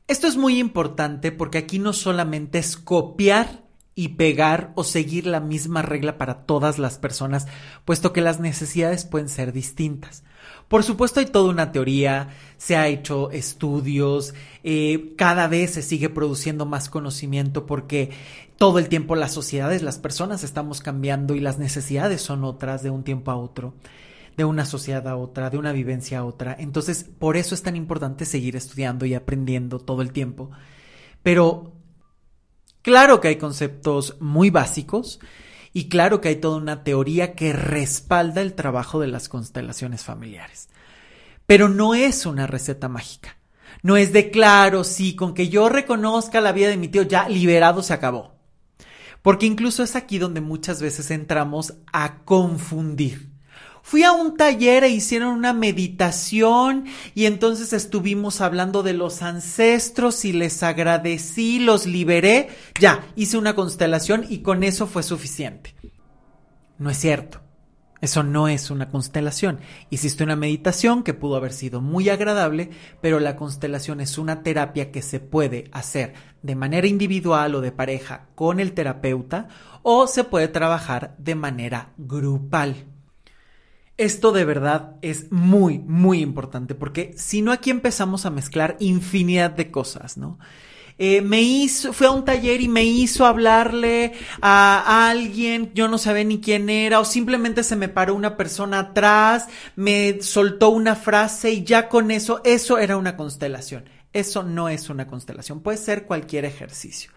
Esto 0.08 0.28
es 0.28 0.36
muy 0.36 0.60
importante 0.60 1.32
porque 1.32 1.58
aquí 1.58 1.80
no 1.80 1.92
solamente 1.92 2.58
es 2.58 2.76
copiar 2.76 3.64
y 3.96 4.10
pegar 4.10 4.70
o 4.76 4.84
seguir 4.84 5.26
la 5.26 5.40
misma 5.40 5.82
regla 5.82 6.16
para 6.16 6.44
todas 6.46 6.78
las 6.78 6.98
personas, 6.98 7.48
puesto 7.84 8.12
que 8.12 8.20
las 8.20 8.38
necesidades 8.38 9.04
pueden 9.04 9.28
ser 9.28 9.52
distintas. 9.52 10.22
Por 10.68 10.84
supuesto 10.84 11.18
hay 11.18 11.26
toda 11.26 11.50
una 11.50 11.72
teoría, 11.72 12.28
se 12.56 12.76
ha 12.76 12.86
hecho 12.86 13.32
estudios, 13.32 14.34
eh, 14.62 15.14
cada 15.16 15.48
vez 15.48 15.72
se 15.72 15.82
sigue 15.82 16.08
produciendo 16.08 16.66
más 16.66 16.88
conocimiento 16.88 17.66
porque 17.66 18.10
todo 18.58 18.78
el 18.78 18.88
tiempo 18.88 19.16
las 19.16 19.32
sociedades, 19.32 19.82
las 19.82 19.98
personas 19.98 20.44
estamos 20.44 20.80
cambiando 20.80 21.34
y 21.34 21.40
las 21.40 21.58
necesidades 21.58 22.22
son 22.22 22.44
otras 22.44 22.84
de 22.84 22.90
un 22.90 23.02
tiempo 23.02 23.32
a 23.32 23.36
otro 23.36 23.75
de 24.37 24.45
una 24.45 24.66
sociedad 24.66 25.07
a 25.09 25.16
otra, 25.16 25.50
de 25.50 25.59
una 25.59 25.73
vivencia 25.73 26.19
a 26.19 26.25
otra. 26.25 26.57
Entonces, 26.59 27.05
por 27.05 27.37
eso 27.37 27.55
es 27.55 27.62
tan 27.62 27.76
importante 27.76 28.25
seguir 28.25 28.57
estudiando 28.57 29.07
y 29.07 29.14
aprendiendo 29.14 29.78
todo 29.78 30.02
el 30.02 30.12
tiempo. 30.12 30.50
Pero 31.23 31.73
claro 32.83 33.21
que 33.21 33.28
hay 33.28 33.37
conceptos 33.37 34.16
muy 34.21 34.50
básicos 34.50 35.21
y 35.73 35.88
claro 35.88 36.21
que 36.21 36.28
hay 36.28 36.37
toda 36.37 36.57
una 36.57 36.85
teoría 36.85 37.35
que 37.35 37.52
respalda 37.52 38.43
el 38.43 38.55
trabajo 38.55 39.00
de 39.00 39.09
las 39.09 39.28
constelaciones 39.28 40.05
familiares. 40.05 40.69
Pero 41.47 41.69
no 41.69 41.95
es 41.95 42.26
una 42.26 42.47
receta 42.47 42.88
mágica. 42.88 43.37
No 43.83 43.97
es 43.97 44.12
de 44.12 44.31
claro, 44.31 44.85
sí, 44.85 45.14
con 45.14 45.35
que 45.35 45.49
yo 45.49 45.69
reconozca 45.69 46.40
la 46.40 46.52
vida 46.52 46.69
de 46.69 46.76
mi 46.76 46.88
tío, 46.88 47.02
ya 47.02 47.28
liberado 47.28 47.83
se 47.83 47.93
acabó. 47.93 48.37
Porque 49.23 49.47
incluso 49.47 49.83
es 49.83 49.97
aquí 49.97 50.19
donde 50.19 50.40
muchas 50.40 50.81
veces 50.81 51.11
entramos 51.11 51.75
a 51.93 52.25
confundir. 52.25 53.36
Fui 53.88 54.02
a 54.02 54.11
un 54.11 54.37
taller 54.37 54.83
e 54.83 54.88
hicieron 54.88 55.28
una 55.28 55.52
meditación 55.52 56.87
y 57.14 57.26
entonces 57.26 57.73
estuvimos 57.73 58.40
hablando 58.40 58.83
de 58.83 58.95
los 58.95 59.23
ancestros 59.23 60.25
y 60.25 60.33
les 60.33 60.64
agradecí, 60.64 61.61
los 61.61 61.87
liberé, 61.87 62.49
ya, 62.81 63.07
hice 63.14 63.38
una 63.38 63.55
constelación 63.55 64.26
y 64.28 64.38
con 64.38 64.64
eso 64.64 64.88
fue 64.88 65.05
suficiente. 65.05 65.76
No 66.78 66.90
es 66.90 66.97
cierto. 66.97 67.43
Eso 68.00 68.25
no 68.25 68.49
es 68.49 68.73
una 68.73 68.90
constelación. 68.90 69.61
Hiciste 69.88 70.25
una 70.25 70.35
meditación 70.35 71.05
que 71.05 71.14
pudo 71.14 71.37
haber 71.37 71.52
sido 71.52 71.81
muy 71.81 72.09
agradable, 72.09 72.71
pero 73.00 73.21
la 73.21 73.37
constelación 73.37 74.00
es 74.00 74.19
una 74.19 74.43
terapia 74.43 74.90
que 74.90 75.00
se 75.00 75.21
puede 75.21 75.71
hacer 75.71 76.14
de 76.43 76.57
manera 76.57 76.88
individual 76.88 77.55
o 77.55 77.61
de 77.61 77.71
pareja 77.71 78.26
con 78.35 78.59
el 78.59 78.73
terapeuta 78.73 79.47
o 79.85 80.09
se 80.09 80.25
puede 80.25 80.49
trabajar 80.49 81.14
de 81.19 81.37
manera 81.37 81.93
grupal. 81.97 82.95
Esto 83.98 84.32
de 84.32 84.44
verdad 84.44 84.96
es 85.00 85.32
muy, 85.32 85.78
muy 85.78 86.20
importante 86.20 86.74
porque 86.74 87.14
si 87.16 87.40
no 87.40 87.50
aquí 87.50 87.70
empezamos 87.70 88.26
a 88.26 88.30
mezclar 88.30 88.76
infinidad 88.78 89.50
de 89.52 89.70
cosas, 89.70 90.18
¿no? 90.18 90.38
Eh, 90.98 91.20
me 91.20 91.42
hizo, 91.42 91.92
fue 91.92 92.06
a 92.06 92.10
un 92.10 92.24
taller 92.24 92.62
y 92.62 92.68
me 92.68 92.84
hizo 92.84 93.26
hablarle 93.26 94.14
a 94.40 95.10
alguien, 95.10 95.72
yo 95.74 95.88
no 95.88 95.98
sabía 95.98 96.24
ni 96.24 96.40
quién 96.40 96.70
era, 96.70 97.00
o 97.00 97.04
simplemente 97.04 97.62
se 97.62 97.76
me 97.76 97.90
paró 97.90 98.14
una 98.14 98.36
persona 98.38 98.78
atrás, 98.78 99.46
me 99.76 100.22
soltó 100.22 100.70
una 100.70 100.94
frase 100.94 101.50
y 101.50 101.64
ya 101.64 101.90
con 101.90 102.10
eso, 102.10 102.40
eso 102.44 102.78
era 102.78 102.96
una 102.96 103.16
constelación. 103.16 103.84
Eso 104.14 104.42
no 104.42 104.70
es 104.70 104.88
una 104.88 105.06
constelación, 105.06 105.60
puede 105.60 105.76
ser 105.76 106.06
cualquier 106.06 106.46
ejercicio, 106.46 107.10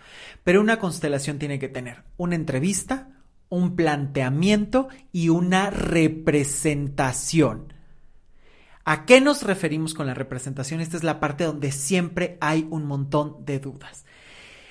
pero 0.44 0.60
una 0.60 0.80
constelación 0.80 1.40
tiene 1.40 1.58
que 1.58 1.70
tener 1.70 2.04
una 2.18 2.36
entrevista, 2.36 3.08
un 3.50 3.76
planteamiento 3.76 4.90
y 5.12 5.30
una 5.30 5.70
representación. 5.70 7.74
¿A 8.86 9.06
qué 9.06 9.22
nos 9.22 9.44
referimos 9.44 9.94
con 9.94 10.08
la 10.08 10.14
representación? 10.14 10.82
Esta 10.82 10.98
es 10.98 11.04
la 11.04 11.20
parte 11.20 11.44
donde 11.44 11.72
siempre 11.72 12.38
hay 12.42 12.68
un 12.70 12.86
montón 12.86 13.46
de 13.46 13.60
dudas. 13.60 14.06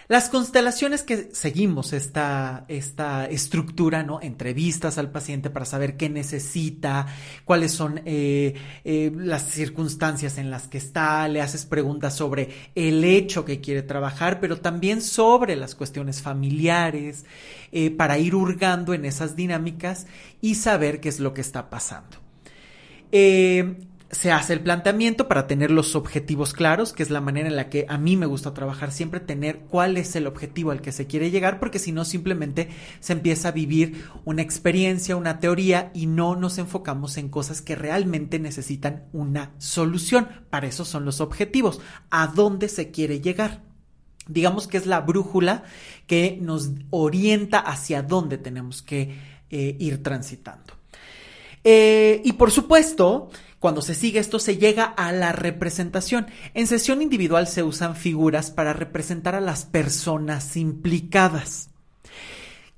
Las 0.09 0.31
constelaciones 0.31 1.03
que 1.03 1.29
seguimos 1.35 1.93
esta, 1.93 2.65
esta 2.69 3.27
estructura, 3.27 4.03
¿no? 4.03 4.23
Entrevistas 4.23 4.97
al 4.97 5.11
paciente 5.11 5.51
para 5.51 5.67
saber 5.67 5.99
qué 5.99 6.09
necesita, 6.09 7.07
cuáles 7.45 7.73
son 7.73 8.01
eh, 8.07 8.55
eh, 8.85 9.13
las 9.15 9.51
circunstancias 9.51 10.39
en 10.39 10.51
las 10.51 10.67
que 10.67 10.79
está, 10.79 11.29
le 11.29 11.43
haces 11.43 11.67
preguntas 11.67 12.17
sobre 12.17 12.49
el 12.75 13.05
hecho 13.05 13.45
que 13.45 13.61
quiere 13.61 13.83
trabajar, 13.83 14.41
pero 14.41 14.57
también 14.57 15.03
sobre 15.03 15.57
las 15.57 15.75
cuestiones 15.75 16.23
familiares, 16.23 17.27
eh, 17.71 17.91
para 17.91 18.17
ir 18.17 18.35
hurgando 18.35 18.95
en 18.95 19.05
esas 19.05 19.37
dinámicas 19.37 20.07
y 20.41 20.55
saber 20.55 21.01
qué 21.01 21.11
es 21.11 21.21
lo 21.21 21.35
que 21.35 21.43
está 21.43 21.69
pasando 21.69 22.17
se 24.11 24.33
hace 24.33 24.55
el 24.55 24.61
planteamiento 24.61 25.29
para 25.29 25.47
tener 25.47 25.71
los 25.71 25.95
objetivos 25.95 26.55
claros, 26.55 26.95
que 26.95 27.03
es 27.03 27.11
la 27.11 27.21
manera 27.21 27.49
en 27.49 27.57
la 27.57 27.69
que 27.69 27.85
a 27.89 27.99
mí 27.99 28.17
me 28.17 28.25
gusta 28.25 28.55
trabajar 28.55 28.91
siempre, 28.91 29.21
tener 29.21 29.61
cuál 29.61 29.99
es 29.99 30.17
el 30.17 30.27
objetivo 30.27 30.71
al 30.71 30.81
que 30.81 30.93
se 30.93 31.07
quiere 31.07 31.31
llegar, 31.31 31.61
porque 31.61 31.79
si 31.79 31.93
no 31.93 32.07
simplemente 32.07 32.71
se 33.01 33.13
empieza 33.13 33.49
a 33.49 33.53
vivir 33.53 34.05
una 34.25 34.41
experiencia, 34.41 35.17
una 35.17 35.41
teoría 35.41 35.91
y 35.93 36.07
no 36.07 36.37
nos 36.37 36.57
enfocamos 36.57 37.19
en 37.19 37.29
cosas 37.29 37.61
que 37.61 37.75
realmente 37.75 38.39
necesitan 38.39 39.05
una 39.13 39.53
solución. 39.59 40.29
Para 40.49 40.69
eso 40.69 40.87
son 40.87 41.05
los 41.05 41.21
objetivos, 41.21 41.81
a 42.11 42.29
dónde 42.29 42.69
se 42.69 42.91
quiere 42.91 43.21
llegar. 43.21 43.61
Digamos 44.27 44.69
que 44.69 44.79
es 44.79 44.87
la 44.87 45.01
brújula 45.01 45.65
que 46.07 46.39
nos 46.41 46.71
orienta 46.91 47.59
hacia 47.59 48.03
dónde 48.03 48.39
tenemos 48.39 48.81
que 48.81 49.15
eh, 49.51 49.77
ir 49.79 50.03
transitando. 50.03 50.75
Eh, 51.65 52.23
y 52.25 52.33
por 52.33 52.51
supuesto, 52.51 53.31
cuando 53.59 53.83
se 53.83 53.95
sigue 53.95 54.21
esto 54.21 54.39
se 54.39 54.57
llega 54.57 54.85
a 54.85 55.13
la 55.13 55.33
representación. 55.33 56.27
En 56.55 56.67
sesión 56.67 57.03
individual 57.03 57.47
se 57.49 57.63
usan 57.63 57.97
figuras 57.97 58.51
para 58.51 58.73
representar 58.73 59.35
a 59.35 59.41
las 59.41 59.65
personas 59.65 60.57
implicadas. 60.57 61.71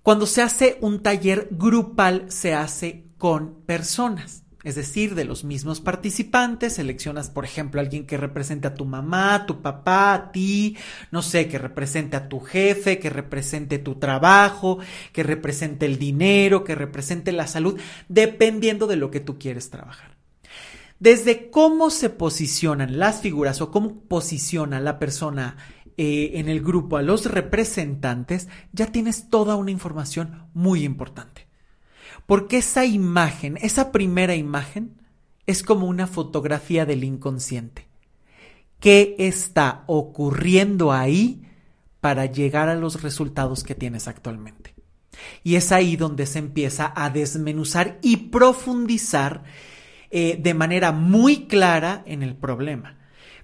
Cuando 0.02 0.26
se 0.26 0.42
hace 0.42 0.78
un 0.80 1.02
taller 1.02 1.48
grupal 1.50 2.24
se 2.28 2.54
hace 2.54 3.04
con 3.18 3.62
personas. 3.66 4.44
Es 4.62 4.74
decir, 4.74 5.14
de 5.14 5.24
los 5.24 5.42
mismos 5.42 5.80
participantes, 5.80 6.74
seleccionas, 6.74 7.30
por 7.30 7.46
ejemplo, 7.46 7.80
alguien 7.80 8.06
que 8.06 8.18
represente 8.18 8.68
a 8.68 8.74
tu 8.74 8.84
mamá, 8.84 9.34
a 9.34 9.46
tu 9.46 9.62
papá, 9.62 10.12
a 10.12 10.32
ti, 10.32 10.76
no 11.10 11.22
sé, 11.22 11.48
que 11.48 11.56
represente 11.56 12.16
a 12.16 12.28
tu 12.28 12.40
jefe, 12.40 12.98
que 12.98 13.08
represente 13.08 13.78
tu 13.78 13.94
trabajo, 13.94 14.78
que 15.12 15.22
represente 15.22 15.86
el 15.86 15.98
dinero, 15.98 16.62
que 16.62 16.74
represente 16.74 17.32
la 17.32 17.46
salud, 17.46 17.80
dependiendo 18.08 18.86
de 18.86 18.96
lo 18.96 19.10
que 19.10 19.20
tú 19.20 19.38
quieres 19.38 19.70
trabajar. 19.70 20.19
Desde 21.00 21.50
cómo 21.50 21.88
se 21.88 22.10
posicionan 22.10 22.98
las 22.98 23.22
figuras 23.22 23.62
o 23.62 23.70
cómo 23.70 24.02
posiciona 24.02 24.80
la 24.80 24.98
persona 24.98 25.56
eh, 25.96 26.32
en 26.34 26.50
el 26.50 26.60
grupo 26.60 26.98
a 26.98 27.02
los 27.02 27.24
representantes, 27.24 28.48
ya 28.72 28.86
tienes 28.86 29.30
toda 29.30 29.56
una 29.56 29.70
información 29.70 30.50
muy 30.52 30.84
importante. 30.84 31.48
Porque 32.26 32.58
esa 32.58 32.84
imagen, 32.84 33.58
esa 33.62 33.92
primera 33.92 34.34
imagen, 34.34 35.00
es 35.46 35.62
como 35.62 35.86
una 35.86 36.06
fotografía 36.06 36.84
del 36.84 37.02
inconsciente. 37.02 37.88
¿Qué 38.78 39.16
está 39.18 39.84
ocurriendo 39.86 40.92
ahí 40.92 41.46
para 42.00 42.26
llegar 42.26 42.68
a 42.68 42.76
los 42.76 43.02
resultados 43.02 43.64
que 43.64 43.74
tienes 43.74 44.06
actualmente? 44.06 44.74
Y 45.42 45.54
es 45.54 45.72
ahí 45.72 45.96
donde 45.96 46.26
se 46.26 46.40
empieza 46.40 46.92
a 46.94 47.08
desmenuzar 47.08 47.98
y 48.02 48.16
profundizar 48.28 49.44
eh, 50.10 50.38
de 50.40 50.54
manera 50.54 50.92
muy 50.92 51.46
clara 51.46 52.02
en 52.06 52.22
el 52.22 52.34
problema 52.36 52.96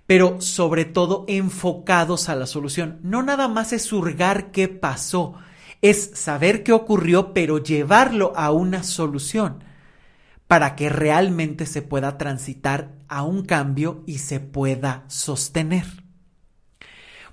pero 0.06 0.40
sobre 0.40 0.84
todo 0.84 1.24
enfocados 1.28 2.28
a 2.28 2.36
la 2.36 2.46
solución. 2.46 3.00
No 3.02 3.22
nada 3.22 3.48
más 3.48 3.72
es 3.72 3.92
hurgar 3.92 4.52
qué 4.52 4.68
pasó, 4.68 5.34
es 5.82 6.12
saber 6.14 6.62
qué 6.62 6.72
ocurrió, 6.72 7.34
pero 7.34 7.58
llevarlo 7.58 8.32
a 8.36 8.52
una 8.52 8.82
solución 8.82 9.64
para 10.46 10.76
que 10.76 10.88
realmente 10.88 11.66
se 11.66 11.82
pueda 11.82 12.18
transitar 12.18 12.92
a 13.08 13.24
un 13.24 13.44
cambio 13.44 14.04
y 14.06 14.18
se 14.18 14.38
pueda 14.38 15.04
sostener. 15.08 15.84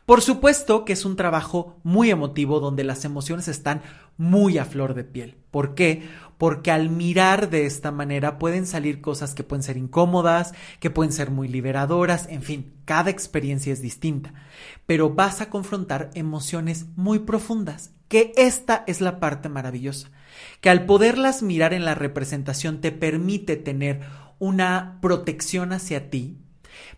Por 0.06 0.22
supuesto 0.22 0.84
que 0.84 0.94
es 0.94 1.06
un 1.06 1.16
trabajo 1.16 1.80
muy 1.84 2.10
emotivo 2.10 2.60
donde 2.60 2.84
las 2.84 3.06
emociones 3.06 3.48
están 3.48 3.82
muy 4.18 4.58
a 4.58 4.66
flor 4.66 4.96
de 4.96 5.04
piel. 5.04 5.38
¿Por 5.50 5.76
qué? 5.76 6.10
Porque 6.44 6.72
al 6.72 6.90
mirar 6.90 7.50
de 7.50 7.66
esta 7.66 7.90
manera 7.90 8.38
pueden 8.38 8.68
salir 8.68 9.00
cosas 9.00 9.34
que 9.34 9.46
pueden 9.46 9.64
ser 9.64 9.78
incómodas, 9.78 10.54
que 10.82 10.90
pueden 10.90 11.14
ser 11.14 11.32
muy 11.32 11.48
liberadoras, 11.48 12.28
en 12.28 12.42
fin, 12.42 12.74
cada 12.84 13.12
experiencia 13.12 13.72
es 13.72 13.82
distinta. 13.82 14.34
Pero 14.86 15.12
vas 15.12 15.40
a 15.40 15.50
confrontar 15.50 16.12
emociones 16.16 16.88
muy 16.98 17.20
profundas, 17.20 17.94
que 18.10 18.34
esta 18.36 18.84
es 18.88 19.00
la 19.00 19.22
parte 19.22 19.48
maravillosa, 19.48 20.12
que 20.60 20.70
al 20.70 20.86
poderlas 20.86 21.44
mirar 21.44 21.74
en 21.74 21.86
la 21.86 21.96
representación 21.96 22.82
te 22.82 22.92
permite 22.92 23.56
tener 23.56 24.02
una 24.38 24.98
protección 25.02 25.72
hacia 25.72 26.10
ti, 26.10 26.40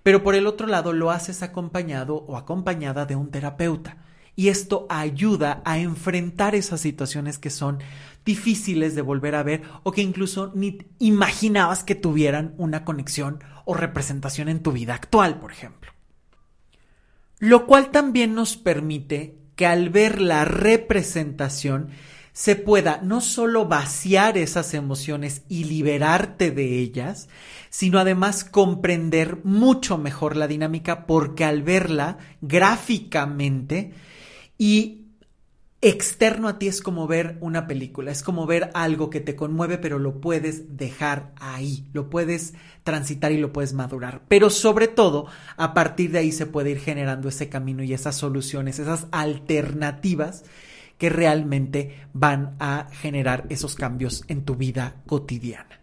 pero 0.02 0.24
por 0.24 0.34
el 0.34 0.48
otro 0.48 0.66
lado 0.66 0.92
lo 0.92 1.12
haces 1.12 1.44
acompañado 1.44 2.16
o 2.16 2.38
acompañada 2.38 3.06
de 3.06 3.16
un 3.16 3.30
terapeuta. 3.30 4.05
Y 4.36 4.50
esto 4.50 4.86
ayuda 4.90 5.62
a 5.66 5.80
enfrentar 5.80 6.56
esas 6.56 6.82
situaciones 6.82 7.38
que 7.38 7.50
son 7.50 7.80
difíciles 8.26 8.96
de 8.96 9.02
volver 9.02 9.36
a 9.36 9.44
ver 9.44 9.62
o 9.84 9.92
que 9.92 10.02
incluso 10.02 10.52
ni 10.56 10.80
imaginabas 11.00 11.84
que 11.84 11.96
tuvieran 11.96 12.54
una 12.58 12.84
conexión 12.84 13.44
o 13.66 13.74
representación 13.74 14.50
en 14.50 14.62
tu 14.62 14.72
vida 14.72 14.96
actual, 14.96 15.40
por 15.40 15.52
ejemplo. 15.52 15.92
Lo 17.40 17.66
cual 17.66 17.92
también 17.92 18.34
nos 18.34 18.58
permite 18.58 19.38
que 19.56 19.66
al 19.66 19.90
ver 19.90 20.20
la 20.20 20.46
representación 20.46 21.90
se 22.34 22.58
pueda 22.58 23.00
no 23.02 23.22
solo 23.22 23.66
vaciar 23.66 24.38
esas 24.38 24.74
emociones 24.74 25.44
y 25.48 25.64
liberarte 25.64 26.52
de 26.52 26.80
ellas, 26.80 27.30
sino 27.70 27.98
además 27.98 28.44
comprender 28.44 29.40
mucho 29.46 29.98
mejor 29.98 30.36
la 30.36 30.48
dinámica 30.48 31.06
porque 31.06 31.46
al 31.46 31.64
verla 31.64 32.18
gráficamente 32.42 33.94
y 34.58 35.06
externo 35.82 36.48
a 36.48 36.58
ti 36.58 36.68
es 36.68 36.82
como 36.82 37.06
ver 37.06 37.38
una 37.42 37.68
película, 37.68 38.12
es 38.12 38.24
como 38.24 38.48
ver 38.48 38.72
algo 38.74 39.10
que 39.10 39.20
te 39.20 39.36
conmueve, 39.36 39.78
pero 39.78 40.00
lo 40.00 40.20
puedes 40.20 40.78
dejar 40.78 41.34
ahí, 41.40 41.88
lo 41.94 42.10
puedes 42.10 42.56
transitar 42.84 43.32
y 43.32 43.38
lo 43.38 43.54
puedes 43.54 43.74
madurar. 43.74 44.24
Pero 44.28 44.50
sobre 44.50 44.88
todo, 44.88 45.28
a 45.58 45.74
partir 45.74 46.12
de 46.12 46.20
ahí 46.20 46.32
se 46.32 46.48
puede 46.48 46.72
ir 46.72 46.80
generando 46.80 47.30
ese 47.30 47.50
camino 47.50 47.84
y 47.84 47.94
esas 47.94 48.16
soluciones, 48.16 48.80
esas 48.80 49.08
alternativas 49.12 50.44
que 50.98 51.10
realmente 51.10 52.08
van 52.14 52.56
a 52.60 52.88
generar 52.92 53.46
esos 53.50 53.76
cambios 53.76 54.24
en 54.28 54.44
tu 54.44 54.56
vida 54.56 54.96
cotidiana. 55.06 55.82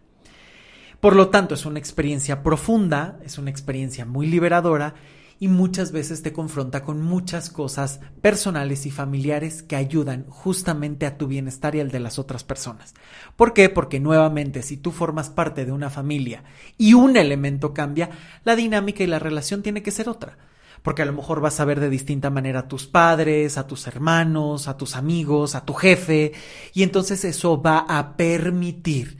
Por 0.99 1.15
lo 1.15 1.29
tanto, 1.29 1.53
es 1.53 1.65
una 1.65 1.79
experiencia 1.79 2.43
profunda, 2.43 3.19
es 3.23 3.37
una 3.37 3.51
experiencia 3.51 4.05
muy 4.05 4.27
liberadora 4.27 4.95
y 5.43 5.49
muchas 5.49 5.91
veces 5.91 6.21
te 6.21 6.31
confronta 6.31 6.85
con 6.85 7.01
muchas 7.01 7.49
cosas 7.49 7.99
personales 8.21 8.85
y 8.85 8.91
familiares 8.91 9.61
que 9.61 9.75
ayudan 9.75 10.25
justamente 10.29 11.05
a 11.05 11.17
tu 11.17 11.27
bienestar 11.27 11.75
y 11.75 11.81
al 11.81 11.91
de 11.91 11.99
las 11.99 12.17
otras 12.17 12.45
personas. 12.45 12.93
¿Por 13.35 13.51
qué? 13.51 13.67
Porque 13.67 13.99
nuevamente 13.99 14.61
si 14.61 14.77
tú 14.77 14.91
formas 14.91 15.29
parte 15.29 15.65
de 15.65 15.73
una 15.73 15.89
familia 15.89 16.45
y 16.77 16.93
un 16.93 17.17
elemento 17.17 17.73
cambia, 17.73 18.09
la 18.45 18.55
dinámica 18.55 19.03
y 19.03 19.07
la 19.07 19.19
relación 19.19 19.61
tiene 19.63 19.83
que 19.83 19.91
ser 19.91 20.07
otra 20.07 20.37
porque 20.81 21.01
a 21.01 21.05
lo 21.05 21.11
mejor 21.11 21.41
vas 21.41 21.59
a 21.59 21.65
ver 21.65 21.81
de 21.81 21.89
distinta 21.89 22.29
manera 22.29 22.61
a 22.61 22.67
tus 22.69 22.87
padres, 22.87 23.57
a 23.57 23.67
tus 23.67 23.85
hermanos, 23.85 24.69
a 24.69 24.77
tus 24.77 24.95
amigos, 24.95 25.55
a 25.55 25.65
tu 25.65 25.73
jefe, 25.73 26.31
y 26.73 26.83
entonces 26.83 27.25
eso 27.25 27.61
va 27.61 27.79
a 27.79 28.15
permitir 28.15 29.17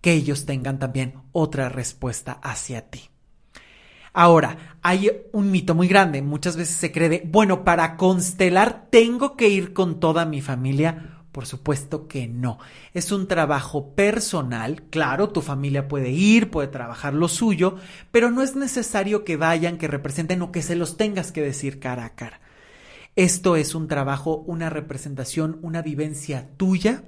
que 0.00 0.12
ellos 0.12 0.46
tengan 0.46 0.78
también 0.78 1.14
otra 1.32 1.68
respuesta 1.68 2.38
hacia 2.40 2.88
ti. 2.88 3.10
Ahora, 4.18 4.78
hay 4.80 5.10
un 5.32 5.50
mito 5.50 5.74
muy 5.74 5.88
grande, 5.88 6.22
muchas 6.22 6.56
veces 6.56 6.74
se 6.74 6.90
cree 6.90 7.22
bueno, 7.26 7.64
para 7.64 7.98
constelar 7.98 8.86
tengo 8.88 9.36
que 9.36 9.50
ir 9.50 9.74
con 9.74 10.00
toda 10.00 10.24
mi 10.24 10.40
familia. 10.40 11.20
Por 11.32 11.44
supuesto 11.44 12.08
que 12.08 12.26
no. 12.26 12.58
Es 12.94 13.12
un 13.12 13.28
trabajo 13.28 13.94
personal. 13.94 14.84
Claro, 14.88 15.28
tu 15.28 15.42
familia 15.42 15.86
puede 15.86 16.12
ir, 16.12 16.50
puede 16.50 16.68
trabajar 16.68 17.12
lo 17.12 17.28
suyo, 17.28 17.76
pero 18.10 18.30
no 18.30 18.40
es 18.40 18.56
necesario 18.56 19.22
que 19.22 19.36
vayan, 19.36 19.76
que 19.76 19.86
representen 19.86 20.40
o 20.40 20.50
que 20.50 20.62
se 20.62 20.76
los 20.76 20.96
tengas 20.96 21.30
que 21.30 21.42
decir 21.42 21.78
cara 21.78 22.06
a 22.06 22.14
cara. 22.14 22.40
Esto 23.16 23.54
es 23.56 23.74
un 23.74 23.86
trabajo, 23.86 24.38
una 24.46 24.70
representación, 24.70 25.58
una 25.60 25.82
vivencia 25.82 26.48
tuya 26.56 27.02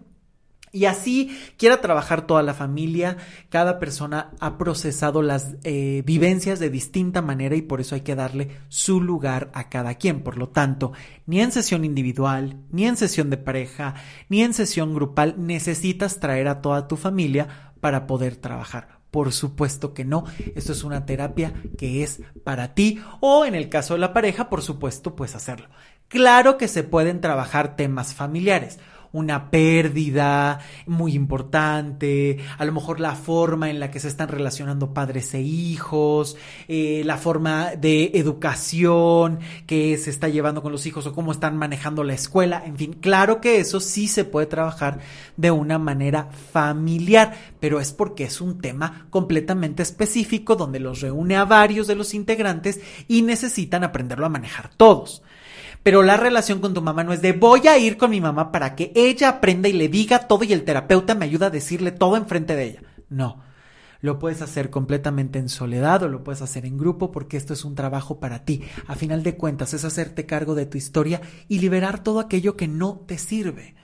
y 0.73 0.85
así 0.85 1.37
quiera 1.57 1.81
trabajar 1.81 2.27
toda 2.27 2.43
la 2.43 2.55
familia, 2.55 3.17
cada 3.49 3.79
persona 3.79 4.31
ha 4.41 4.59
procesado 4.59 5.23
las 5.23 5.57
eh, 5.65 6.03
vivencias 6.05 6.59
de 6.59 6.71
distinta 6.71 7.23
manera 7.23 7.57
y 7.57 7.63
por 7.63 7.81
eso 7.81 7.95
hay 7.95 8.03
que 8.03 8.15
darle 8.15 8.51
su 8.69 9.01
lugar 9.01 9.51
a 9.55 9.69
cada 9.69 9.95
quien. 9.95 10.23
Por 10.23 10.37
lo 10.37 10.49
tanto, 10.49 10.93
ni 11.27 11.41
en 11.41 11.53
sesión 11.53 11.85
individual, 11.85 12.57
ni 12.71 12.87
en 12.87 12.97
sesión 12.97 13.31
de 13.31 13.37
pareja, 13.37 13.95
ni 14.29 14.43
en 14.43 14.55
sesión 14.55 14.95
grupal 14.95 15.35
necesitas 15.39 16.21
traer 16.21 16.49
a 16.49 16.61
toda 16.61 16.89
tu 16.89 16.97
familia 16.97 17.73
para 17.81 18.07
poder 18.07 18.37
trabajar. 18.37 18.99
Por 19.11 19.33
supuesto 19.33 19.95
que 19.95 20.05
no, 20.05 20.25
esto 20.55 20.73
es 20.73 20.85
una 20.85 21.07
terapia 21.07 21.55
que 21.79 22.03
es 22.03 22.21
para 22.45 22.75
ti 22.75 23.01
o 23.21 23.47
en 23.47 23.55
el 23.55 23.71
caso 23.71 23.95
de 23.95 24.01
la 24.01 24.13
pareja, 24.13 24.51
por 24.51 24.63
supuesto, 24.63 25.17
puedes 25.17 25.35
hacerlo. 25.35 25.69
Claro 26.09 26.59
que 26.59 26.69
se 26.69 26.85
pueden 26.85 27.21
trabajar 27.21 27.77
temas 27.77 28.15
familiares 28.15 28.79
una 29.13 29.51
pérdida 29.51 30.61
muy 30.87 31.15
importante, 31.15 32.39
a 32.59 32.65
lo 32.65 32.73
mejor 32.73 33.01
la 33.01 33.15
forma 33.15 33.71
en 33.71 33.81
la 33.81 33.91
que 33.91 34.01
se 34.01 34.09
están 34.09 34.29
relacionando 34.29 34.93
padres 34.93 35.35
e 35.35 35.41
hijos, 35.41 36.37
eh, 36.69 37.03
la 37.05 37.17
forma 37.17 37.77
de 37.77 38.11
educación 38.15 39.41
que 39.67 39.97
se 39.99 40.11
está 40.11 40.29
llevando 40.29 40.63
con 40.63 40.73
los 40.73 40.87
hijos 40.87 41.07
o 41.07 41.15
cómo 41.15 41.33
están 41.33 41.57
manejando 41.57 42.05
la 42.05 42.15
escuela, 42.15 42.63
en 42.65 42.77
fin, 42.77 42.93
claro 42.95 43.41
que 43.41 43.61
eso 43.61 43.81
sí 43.81 44.09
se 44.09 44.25
puede 44.25 44.47
trabajar 44.47 45.01
de 45.37 45.51
una 45.51 45.79
manera 45.79 46.29
familiar, 46.53 47.35
pero 47.61 47.81
es 47.81 47.93
porque 47.93 48.25
es 48.25 48.41
un 48.41 48.61
tema 48.61 49.07
completamente 49.11 49.83
específico 49.83 50.57
donde 50.57 50.81
los 50.81 51.01
reúne 51.01 51.37
a 51.37 51.45
varios 51.45 51.87
de 51.87 51.95
los 51.95 52.15
integrantes 52.15 52.81
y 53.07 53.23
necesitan 53.23 53.85
aprenderlo 53.85 54.27
a 54.27 54.31
manejar 54.31 54.71
todos. 54.77 55.23
Pero 55.83 56.03
la 56.03 56.17
relación 56.17 56.61
con 56.61 56.75
tu 56.75 56.83
mamá 56.83 57.05
no 57.05 57.13
es 57.13 57.23
de 57.23 57.33
voy 57.33 57.67
a 57.69 57.79
ir 57.79 57.97
con 57.97 58.11
mi 58.11 58.21
mamá 58.21 58.53
para 58.53 58.75
que 58.75 58.93
ella 58.95 59.29
aprenda 59.29 59.69
y 59.69 59.73
le 59.73 59.89
diga 59.89 60.27
todo 60.27 60.45
y 60.45 60.53
el 60.53 60.65
terapeuta 60.65 61.15
me 61.15 61.25
ayuda 61.25 61.47
a 61.47 61.51
decirle 61.51 61.93
todo 61.93 62.17
enfrente 62.17 62.57
de 62.57 62.65
ella. 62.65 62.83
No. 63.09 63.43
Lo 64.01 64.21
puedes 64.21 64.43
hacer 64.43 64.71
completamente 64.71 65.41
en 65.41 65.49
soledad 65.49 66.05
o 66.05 66.09
lo 66.09 66.23
puedes 66.23 66.41
hacer 66.41 66.67
en 66.67 66.79
grupo 66.79 67.11
porque 67.11 67.37
esto 67.37 67.53
es 67.53 67.65
un 67.65 67.75
trabajo 67.75 68.21
para 68.21 68.45
ti. 68.45 68.63
A 68.87 68.95
final 68.95 69.25
de 69.25 69.37
cuentas 69.37 69.75
es 69.75 69.85
hacerte 69.85 70.25
cargo 70.25 70.55
de 70.55 70.67
tu 70.67 70.79
historia 70.79 71.21
y 71.49 71.59
liberar 71.59 72.03
todo 72.03 72.21
aquello 72.21 72.57
que 72.57 72.69
no 72.69 73.05
te 73.07 73.19
sirve. 73.19 73.75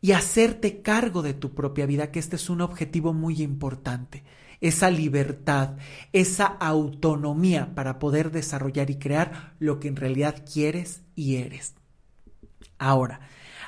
Y 0.00 0.12
hacerte 0.12 0.80
cargo 0.80 1.20
de 1.20 1.34
tu 1.34 1.54
propia 1.54 1.84
vida, 1.84 2.10
que 2.10 2.18
este 2.18 2.36
es 2.36 2.48
un 2.48 2.62
objetivo 2.62 3.12
muy 3.12 3.42
importante 3.42 4.24
esa 4.60 4.90
libertad, 4.90 5.76
esa 6.12 6.46
autonomía 6.46 7.74
para 7.74 7.98
poder 7.98 8.30
desarrollar 8.30 8.90
y 8.90 8.98
crear 8.98 9.54
lo 9.58 9.80
que 9.80 9.88
en 9.88 9.96
realidad 9.96 10.44
quieres 10.50 11.02
y 11.14 11.36
eres. 11.36 11.74
Ahora, 12.78 13.20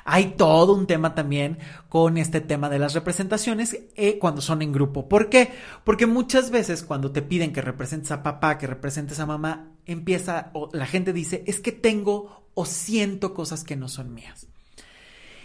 hay 0.05 0.33
todo 0.37 0.73
un 0.73 0.85
tema 0.85 1.15
también 1.15 1.59
con 1.87 2.17
este 2.17 2.41
tema 2.41 2.69
de 2.69 2.79
las 2.79 2.93
representaciones 2.93 3.77
eh, 3.95 4.17
cuando 4.19 4.41
son 4.41 4.61
en 4.61 4.71
grupo. 4.71 5.07
¿Por 5.07 5.29
qué? 5.29 5.53
Porque 5.83 6.05
muchas 6.05 6.51
veces 6.51 6.83
cuando 6.83 7.11
te 7.11 7.21
piden 7.21 7.53
que 7.53 7.61
representes 7.61 8.11
a 8.11 8.23
papá, 8.23 8.57
que 8.57 8.67
representes 8.67 9.19
a 9.19 9.25
mamá, 9.25 9.71
empieza 9.85 10.51
o 10.53 10.69
la 10.73 10.85
gente 10.85 11.13
dice, 11.13 11.43
es 11.47 11.59
que 11.59 11.71
tengo 11.71 12.49
o 12.53 12.65
siento 12.65 13.33
cosas 13.33 13.63
que 13.63 13.75
no 13.75 13.87
son 13.87 14.13
mías. 14.13 14.47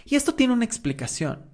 Y 0.05 0.15
esto 0.15 0.35
tiene 0.35 0.53
una 0.53 0.65
explicación. 0.65 1.45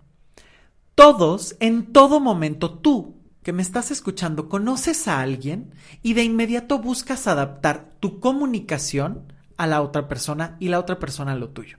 Todos, 0.96 1.58
en 1.60 1.92
todo 1.92 2.20
momento, 2.20 2.80
tú 2.80 3.15
que 3.46 3.54
me 3.54 3.62
estás 3.62 3.92
escuchando 3.92 4.50
conoces 4.50 5.08
a 5.08 5.22
alguien 5.22 5.76
y 6.02 6.16
de 6.16 6.24
inmediato 6.24 6.80
buscas 6.80 7.28
adaptar 7.28 7.92
tu 8.00 8.20
comunicación 8.20 9.32
a 9.56 9.68
la 9.68 9.84
otra 9.84 10.08
persona 10.08 10.58
y 10.60 10.70
la 10.70 10.80
otra 10.80 10.98
persona 10.98 11.34
a 11.34 11.36
lo 11.36 11.50
tuyo. 11.50 11.78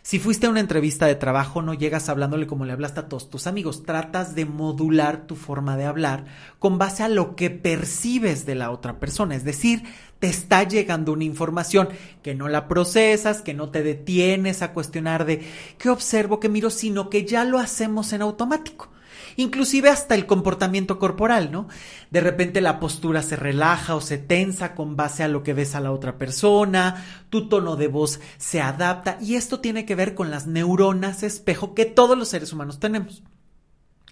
Si 0.00 0.18
fuiste 0.18 0.46
a 0.46 0.48
una 0.48 0.60
entrevista 0.60 1.04
de 1.04 1.16
trabajo, 1.16 1.60
no 1.60 1.74
llegas 1.74 2.08
hablándole 2.08 2.46
como 2.46 2.64
le 2.64 2.72
hablaste 2.72 3.00
a 3.00 3.08
todos 3.08 3.28
tus 3.28 3.46
amigos. 3.46 3.82
Tratas 3.82 4.34
de 4.34 4.46
modular 4.46 5.26
tu 5.26 5.36
forma 5.36 5.76
de 5.76 5.84
hablar 5.84 6.24
con 6.58 6.78
base 6.78 7.02
a 7.02 7.10
lo 7.10 7.36
que 7.36 7.50
percibes 7.50 8.46
de 8.46 8.54
la 8.54 8.70
otra 8.70 8.98
persona. 8.98 9.34
Es 9.34 9.44
decir, 9.44 9.82
te 10.18 10.28
está 10.28 10.62
llegando 10.62 11.12
una 11.12 11.24
información 11.24 11.90
que 12.22 12.34
no 12.34 12.48
la 12.48 12.68
procesas, 12.68 13.42
que 13.42 13.52
no 13.52 13.68
te 13.68 13.82
detienes 13.82 14.62
a 14.62 14.72
cuestionar 14.72 15.26
de 15.26 15.46
qué 15.76 15.90
observo, 15.90 16.40
qué 16.40 16.48
miro, 16.48 16.70
sino 16.70 17.10
que 17.10 17.26
ya 17.26 17.44
lo 17.44 17.58
hacemos 17.58 18.14
en 18.14 18.22
automático 18.22 18.88
inclusive 19.36 19.88
hasta 19.88 20.14
el 20.14 20.26
comportamiento 20.26 20.98
corporal, 20.98 21.50
¿no? 21.50 21.68
De 22.10 22.20
repente 22.20 22.60
la 22.60 22.80
postura 22.80 23.22
se 23.22 23.36
relaja 23.36 23.94
o 23.94 24.00
se 24.00 24.18
tensa 24.18 24.74
con 24.74 24.96
base 24.96 25.22
a 25.22 25.28
lo 25.28 25.42
que 25.42 25.54
ves 25.54 25.74
a 25.74 25.80
la 25.80 25.92
otra 25.92 26.18
persona, 26.18 27.04
tu 27.30 27.48
tono 27.48 27.76
de 27.76 27.88
voz 27.88 28.20
se 28.38 28.60
adapta 28.60 29.18
y 29.20 29.34
esto 29.34 29.60
tiene 29.60 29.84
que 29.84 29.94
ver 29.94 30.14
con 30.14 30.30
las 30.30 30.46
neuronas 30.46 31.22
espejo 31.22 31.74
que 31.74 31.84
todos 31.84 32.16
los 32.18 32.28
seres 32.28 32.52
humanos 32.52 32.78
tenemos. 32.78 33.22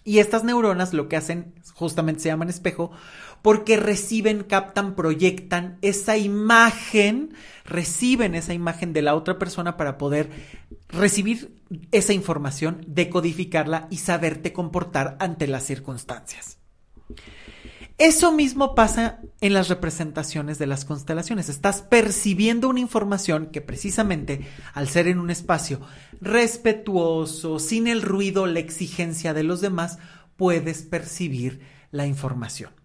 Y 0.04 0.20
estas 0.20 0.42
neuronas 0.42 0.94
lo 0.94 1.06
que 1.06 1.16
hacen 1.16 1.52
justamente 1.74 2.22
se 2.22 2.30
llaman 2.30 2.48
espejo 2.48 2.90
porque 3.42 3.76
reciben, 3.76 4.42
captan, 4.42 4.94
proyectan 4.94 5.78
esa 5.82 6.16
imagen, 6.16 7.34
reciben 7.64 8.34
esa 8.34 8.54
imagen 8.54 8.92
de 8.92 9.02
la 9.02 9.14
otra 9.14 9.38
persona 9.38 9.76
para 9.76 9.98
poder 9.98 10.30
recibir 10.88 11.62
esa 11.92 12.12
información, 12.12 12.84
decodificarla 12.86 13.86
y 13.90 13.98
saberte 13.98 14.52
comportar 14.52 15.16
ante 15.20 15.46
las 15.46 15.64
circunstancias. 15.64 16.58
Eso 17.98 18.30
mismo 18.30 18.76
pasa 18.76 19.18
en 19.40 19.54
las 19.54 19.68
representaciones 19.68 20.58
de 20.60 20.68
las 20.68 20.84
constelaciones. 20.84 21.48
Estás 21.48 21.82
percibiendo 21.82 22.68
una 22.68 22.78
información 22.78 23.46
que 23.46 23.60
precisamente 23.60 24.46
al 24.72 24.88
ser 24.88 25.08
en 25.08 25.18
un 25.18 25.30
espacio 25.30 25.80
respetuoso, 26.20 27.58
sin 27.58 27.88
el 27.88 28.02
ruido, 28.02 28.46
la 28.46 28.60
exigencia 28.60 29.34
de 29.34 29.42
los 29.42 29.60
demás, 29.60 29.98
puedes 30.36 30.82
percibir 30.82 31.60
la 31.90 32.06
información. 32.06 32.77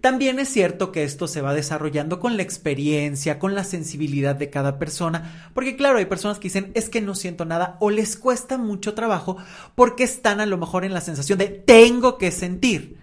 También 0.00 0.38
es 0.38 0.48
cierto 0.48 0.92
que 0.92 1.04
esto 1.04 1.28
se 1.28 1.42
va 1.42 1.52
desarrollando 1.52 2.20
con 2.20 2.36
la 2.36 2.42
experiencia, 2.42 3.38
con 3.38 3.54
la 3.54 3.64
sensibilidad 3.64 4.34
de 4.34 4.48
cada 4.48 4.78
persona, 4.78 5.50
porque 5.52 5.76
claro, 5.76 5.98
hay 5.98 6.06
personas 6.06 6.38
que 6.38 6.44
dicen 6.44 6.70
es 6.74 6.88
que 6.88 7.02
no 7.02 7.14
siento 7.14 7.44
nada 7.44 7.76
o 7.80 7.90
les 7.90 8.16
cuesta 8.16 8.56
mucho 8.56 8.94
trabajo 8.94 9.36
porque 9.74 10.04
están 10.04 10.40
a 10.40 10.46
lo 10.46 10.56
mejor 10.56 10.84
en 10.84 10.94
la 10.94 11.02
sensación 11.02 11.38
de 11.38 11.48
tengo 11.48 12.16
que 12.16 12.30
sentir 12.30 12.99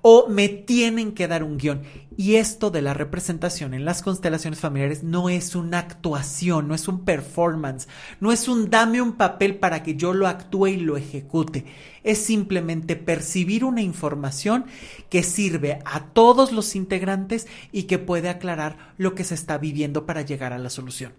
o 0.00 0.28
me 0.28 0.48
tienen 0.48 1.12
que 1.12 1.28
dar 1.28 1.44
un 1.44 1.58
guion. 1.58 1.82
Y 2.16 2.36
esto 2.36 2.70
de 2.70 2.82
la 2.82 2.94
representación 2.94 3.74
en 3.74 3.84
las 3.84 4.02
constelaciones 4.02 4.60
familiares 4.60 5.02
no 5.02 5.28
es 5.28 5.54
una 5.54 5.78
actuación, 5.78 6.68
no 6.68 6.74
es 6.74 6.88
un 6.88 7.04
performance, 7.04 7.88
no 8.20 8.32
es 8.32 8.48
un 8.48 8.70
dame 8.70 9.00
un 9.00 9.14
papel 9.14 9.56
para 9.56 9.82
que 9.82 9.96
yo 9.96 10.12
lo 10.12 10.26
actúe 10.26 10.68
y 10.68 10.76
lo 10.76 10.96
ejecute. 10.96 11.64
Es 12.04 12.18
simplemente 12.18 12.96
percibir 12.96 13.64
una 13.64 13.82
información 13.82 14.66
que 15.08 15.22
sirve 15.22 15.80
a 15.84 16.06
todos 16.06 16.52
los 16.52 16.74
integrantes 16.76 17.46
y 17.72 17.84
que 17.84 17.98
puede 17.98 18.28
aclarar 18.28 18.94
lo 18.98 19.14
que 19.14 19.24
se 19.24 19.34
está 19.34 19.58
viviendo 19.58 20.06
para 20.06 20.22
llegar 20.22 20.52
a 20.52 20.58
la 20.58 20.70
solución. 20.70 21.12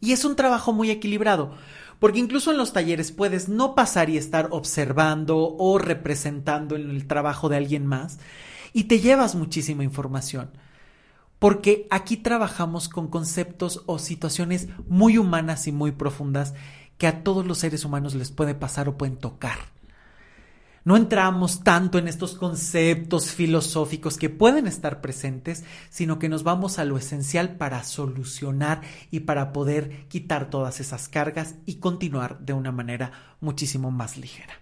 Y 0.00 0.12
es 0.12 0.24
un 0.26 0.36
trabajo 0.36 0.72
muy 0.74 0.90
equilibrado, 0.90 1.54
porque 2.04 2.18
incluso 2.18 2.50
en 2.50 2.58
los 2.58 2.74
talleres 2.74 3.12
puedes 3.12 3.48
no 3.48 3.74
pasar 3.74 4.10
y 4.10 4.18
estar 4.18 4.48
observando 4.50 5.56
o 5.56 5.78
representando 5.78 6.76
en 6.76 6.90
el 6.90 7.06
trabajo 7.06 7.48
de 7.48 7.56
alguien 7.56 7.86
más 7.86 8.18
y 8.74 8.84
te 8.84 9.00
llevas 9.00 9.34
muchísima 9.34 9.84
información. 9.84 10.50
Porque 11.38 11.86
aquí 11.90 12.18
trabajamos 12.18 12.90
con 12.90 13.08
conceptos 13.08 13.84
o 13.86 13.98
situaciones 13.98 14.68
muy 14.86 15.16
humanas 15.16 15.66
y 15.66 15.72
muy 15.72 15.92
profundas 15.92 16.52
que 16.98 17.06
a 17.06 17.24
todos 17.24 17.46
los 17.46 17.56
seres 17.56 17.86
humanos 17.86 18.14
les 18.14 18.30
puede 18.30 18.54
pasar 18.54 18.86
o 18.86 18.98
pueden 18.98 19.16
tocar. 19.16 19.73
No 20.84 20.98
entramos 20.98 21.64
tanto 21.64 21.98
en 21.98 22.08
estos 22.08 22.34
conceptos 22.34 23.32
filosóficos 23.32 24.18
que 24.18 24.28
pueden 24.28 24.66
estar 24.66 25.00
presentes, 25.00 25.64
sino 25.88 26.18
que 26.18 26.28
nos 26.28 26.42
vamos 26.42 26.78
a 26.78 26.84
lo 26.84 26.98
esencial 26.98 27.56
para 27.56 27.82
solucionar 27.84 28.82
y 29.10 29.20
para 29.20 29.54
poder 29.54 30.06
quitar 30.08 30.50
todas 30.50 30.80
esas 30.80 31.08
cargas 31.08 31.54
y 31.64 31.76
continuar 31.76 32.38
de 32.40 32.52
una 32.52 32.70
manera 32.70 33.12
muchísimo 33.40 33.90
más 33.90 34.18
ligera. 34.18 34.52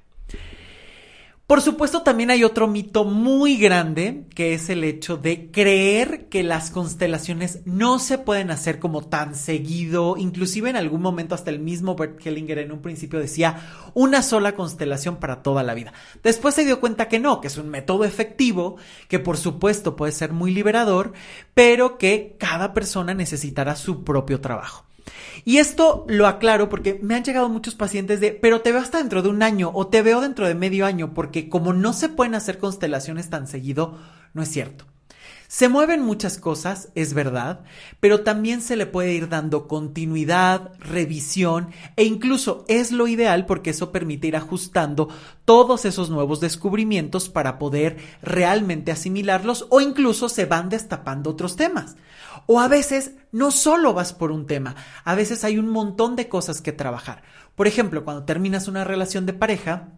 Por 1.52 1.60
supuesto, 1.60 2.00
también 2.00 2.30
hay 2.30 2.44
otro 2.44 2.66
mito 2.66 3.04
muy 3.04 3.58
grande, 3.58 4.24
que 4.34 4.54
es 4.54 4.70
el 4.70 4.84
hecho 4.84 5.18
de 5.18 5.50
creer 5.50 6.30
que 6.30 6.42
las 6.42 6.70
constelaciones 6.70 7.60
no 7.66 7.98
se 7.98 8.16
pueden 8.16 8.50
hacer 8.50 8.78
como 8.78 9.02
tan 9.02 9.34
seguido. 9.34 10.16
Inclusive 10.16 10.70
en 10.70 10.76
algún 10.76 11.02
momento 11.02 11.34
hasta 11.34 11.50
el 11.50 11.58
mismo 11.58 11.94
Bert 11.94 12.18
Kellinger 12.18 12.56
en 12.56 12.72
un 12.72 12.80
principio 12.80 13.18
decía 13.18 13.90
una 13.92 14.22
sola 14.22 14.54
constelación 14.54 15.16
para 15.16 15.42
toda 15.42 15.62
la 15.62 15.74
vida. 15.74 15.92
Después 16.22 16.54
se 16.54 16.64
dio 16.64 16.80
cuenta 16.80 17.08
que 17.08 17.20
no, 17.20 17.42
que 17.42 17.48
es 17.48 17.58
un 17.58 17.68
método 17.68 18.06
efectivo, 18.06 18.76
que 19.08 19.18
por 19.18 19.36
supuesto 19.36 19.94
puede 19.94 20.12
ser 20.12 20.32
muy 20.32 20.54
liberador, 20.54 21.12
pero 21.52 21.98
que 21.98 22.34
cada 22.38 22.72
persona 22.72 23.12
necesitará 23.12 23.76
su 23.76 24.04
propio 24.04 24.40
trabajo. 24.40 24.86
Y 25.44 25.58
esto 25.58 26.04
lo 26.08 26.26
aclaro 26.26 26.68
porque 26.68 26.98
me 27.02 27.14
han 27.14 27.24
llegado 27.24 27.48
muchos 27.48 27.74
pacientes 27.74 28.20
de, 28.20 28.32
pero 28.32 28.60
te 28.60 28.72
veo 28.72 28.80
hasta 28.80 28.98
dentro 28.98 29.22
de 29.22 29.28
un 29.28 29.42
año 29.42 29.70
o 29.74 29.88
te 29.88 30.02
veo 30.02 30.20
dentro 30.20 30.46
de 30.46 30.54
medio 30.54 30.86
año, 30.86 31.14
porque 31.14 31.48
como 31.48 31.72
no 31.72 31.92
se 31.92 32.08
pueden 32.08 32.34
hacer 32.34 32.58
constelaciones 32.58 33.30
tan 33.30 33.46
seguido, 33.46 33.98
no 34.34 34.42
es 34.42 34.48
cierto. 34.48 34.86
Se 35.52 35.68
mueven 35.68 36.00
muchas 36.00 36.38
cosas, 36.38 36.88
es 36.94 37.12
verdad, 37.12 37.60
pero 38.00 38.22
también 38.22 38.62
se 38.62 38.74
le 38.74 38.86
puede 38.86 39.12
ir 39.12 39.28
dando 39.28 39.68
continuidad, 39.68 40.70
revisión 40.78 41.68
e 41.96 42.04
incluso 42.04 42.64
es 42.68 42.90
lo 42.90 43.06
ideal 43.06 43.44
porque 43.44 43.68
eso 43.68 43.92
permite 43.92 44.28
ir 44.28 44.36
ajustando 44.36 45.10
todos 45.44 45.84
esos 45.84 46.08
nuevos 46.08 46.40
descubrimientos 46.40 47.28
para 47.28 47.58
poder 47.58 47.98
realmente 48.22 48.92
asimilarlos 48.92 49.66
o 49.68 49.82
incluso 49.82 50.30
se 50.30 50.46
van 50.46 50.70
destapando 50.70 51.28
otros 51.28 51.54
temas. 51.54 51.96
O 52.46 52.60
a 52.60 52.68
veces 52.68 53.12
no 53.30 53.50
solo 53.50 53.94
vas 53.94 54.12
por 54.12 54.32
un 54.32 54.46
tema, 54.46 54.76
a 55.04 55.14
veces 55.14 55.44
hay 55.44 55.58
un 55.58 55.68
montón 55.68 56.16
de 56.16 56.28
cosas 56.28 56.60
que 56.60 56.72
trabajar. 56.72 57.22
Por 57.54 57.66
ejemplo, 57.66 58.04
cuando 58.04 58.24
terminas 58.24 58.68
una 58.68 58.84
relación 58.84 59.26
de 59.26 59.32
pareja, 59.32 59.90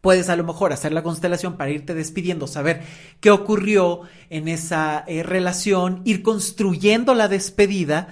puedes 0.00 0.28
a 0.28 0.36
lo 0.36 0.44
mejor 0.44 0.72
hacer 0.72 0.92
la 0.92 1.02
constelación 1.02 1.56
para 1.56 1.70
irte 1.70 1.94
despidiendo, 1.94 2.46
saber 2.46 2.82
qué 3.20 3.30
ocurrió 3.30 4.02
en 4.30 4.48
esa 4.48 5.04
eh, 5.06 5.22
relación, 5.22 6.02
ir 6.04 6.22
construyendo 6.22 7.14
la 7.14 7.28
despedida. 7.28 8.08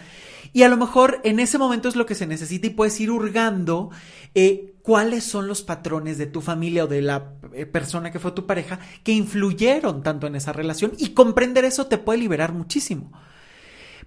Y 0.53 0.63
a 0.63 0.69
lo 0.69 0.77
mejor 0.77 1.21
en 1.25 1.41
ese 1.41 1.59
momento 1.59 1.89
es 1.89 1.97
lo 1.97 2.07
que 2.07 2.15
se 2.15 2.27
necesita 2.27 2.67
y 2.67 2.71
puedes 2.71 2.99
ir 3.01 3.11
hurgando 3.11 3.91
eh, 4.35 4.75
cuáles 4.83 5.25
son 5.25 5.47
los 5.47 5.63
patrones 5.63 6.17
de 6.17 6.27
tu 6.27 6.41
familia 6.41 6.85
o 6.85 6.87
de 6.87 7.03
la 7.03 7.35
eh, 7.53 7.67
persona 7.67 8.11
que 8.11 8.19
fue 8.19 8.33
tu 8.33 8.47
pareja 8.47 8.79
que 9.03 9.13
influyeron 9.13 10.03
tanto 10.03 10.27
en 10.27 10.37
esa 10.37 10.53
relación 10.53 10.93
y 10.97 11.11
comprender 11.11 11.65
eso 11.67 11.87
te 11.87 11.99
puede 11.99 12.21
liberar 12.21 12.55
muchísimo 12.55 13.13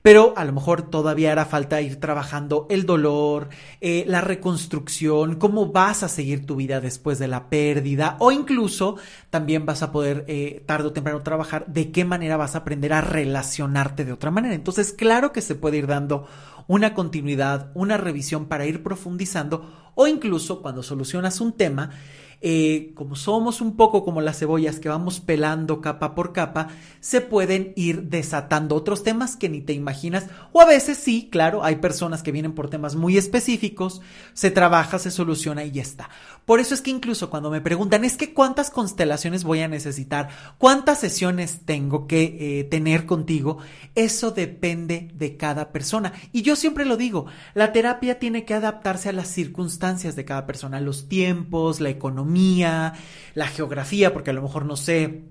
pero 0.02 0.34
a 0.36 0.46
lo 0.46 0.54
mejor 0.54 0.84
todavía 0.84 1.32
hará 1.32 1.46
falta 1.46 1.82
ir 1.82 2.00
trabajando 2.00 2.68
el 2.70 2.86
dolor, 2.86 3.50
eh, 3.82 4.04
la 4.08 4.22
reconstrucción, 4.22 5.36
cómo 5.36 5.72
vas 5.72 6.04
a 6.04 6.10
seguir 6.10 6.46
tu 6.46 6.56
vida 6.56 6.82
después 6.82 7.20
de 7.20 7.28
la 7.28 7.50
pérdida 7.50 8.18
o 8.20 8.32
incluso 8.32 8.98
también 9.30 9.66
vas 9.66 9.84
a 9.84 9.92
poder 9.92 10.26
eh, 10.28 10.64
tarde 10.66 10.90
o 10.90 10.94
temprano 10.94 11.22
trabajar 11.22 11.66
de 11.68 11.92
qué 11.92 12.06
manera 12.06 12.38
vas 12.38 12.56
a 12.56 12.60
aprender 12.60 12.94
a 12.94 13.02
relacionarte 13.02 14.06
de 14.06 14.14
otra 14.14 14.32
manera. 14.32 14.56
Entonces, 14.56 14.94
claro 14.94 15.32
que 15.32 15.42
se 15.42 15.56
puede 15.56 15.78
ir 15.78 15.88
dando 15.88 16.28
una 16.68 16.94
continuidad, 16.94 17.72
una 17.74 17.98
revisión 17.98 18.46
para 18.46 18.66
ir 18.66 18.84
profundizando 18.84 19.92
o 19.96 20.08
incluso 20.08 20.62
cuando 20.62 20.84
solucionas 20.84 21.42
un 21.42 21.54
tema, 21.54 21.92
eh, 22.41 22.91
como 22.95 23.15
somos 23.15 23.62
un 23.62 23.75
poco 23.75 24.04
como 24.04 24.19
las 24.19 24.39
cebollas 24.39 24.80
que 24.80 24.89
vamos 24.89 25.19
pelando 25.19 25.80
capa 25.80 26.15
por 26.15 26.34
capa, 26.34 26.69
se 26.99 27.21
pueden 27.21 27.73
ir 27.75 28.04
desatando 28.10 28.75
otros 28.75 29.04
temas 29.04 29.36
que 29.36 29.49
ni 29.49 29.62
te 29.62 29.73
imaginas. 29.73 30.25
O 30.51 30.62
a 30.62 30.65
veces 30.65 30.97
sí, 30.97 31.30
claro, 31.32 31.63
hay 31.63 31.75
personas 31.75 32.23
que 32.23 32.32
vienen 32.32 32.54
por 32.54 32.69
temas 32.69 32.95
muy 32.95 33.17
específicos, 33.17 34.01
se 34.34 34.49
trabaja, 34.49 34.97
se 34.97 35.12
soluciona 35.12 35.63
y 35.63 35.71
ya 35.71 35.82
está. 35.84 36.10
Por 36.45 36.60
eso 36.60 36.73
es 36.73 36.82
que 36.82 36.89
incluso 36.89 37.30
cuando 37.30 37.51
me 37.51 37.62
preguntan, 37.62 38.04
es 38.04 38.17
que 38.17 38.34
cuántas 38.34 38.71
constelaciones 38.71 39.43
voy 39.43 39.60
a 39.60 39.67
necesitar, 39.67 40.30
cuántas 40.58 40.99
sesiones 40.99 41.62
tengo 41.65 42.08
que 42.08 42.60
eh, 42.60 42.63
tener 42.63 43.06
contigo, 43.06 43.60
eso 43.93 44.32
depende 44.32 45.12
de 45.13 45.38
cada 45.38 45.71
persona. 45.71 46.13
Y 46.32 46.41
yo 46.41 46.56
siempre 46.56 46.86
lo 46.86 46.97
digo, 46.97 47.27
la 47.54 47.71
terapia 47.71 48.17
tiene 48.17 48.45
que 48.45 48.56
adaptarse 48.56 49.10
a 49.10 49.13
las 49.13 49.27
circunstancias 49.27 50.15
de 50.15 50.25
cada 50.25 50.47
persona, 50.47 50.82
los 50.82 51.08
tiempos, 51.08 51.80
la 51.80 51.89
economía, 51.89 52.31
la 53.34 53.48
geografía, 53.48 54.13
porque 54.13 54.32
a 54.32 54.34
lo 54.34 54.41
mejor 54.41 54.65
no 54.65 54.76
sé, 54.76 55.24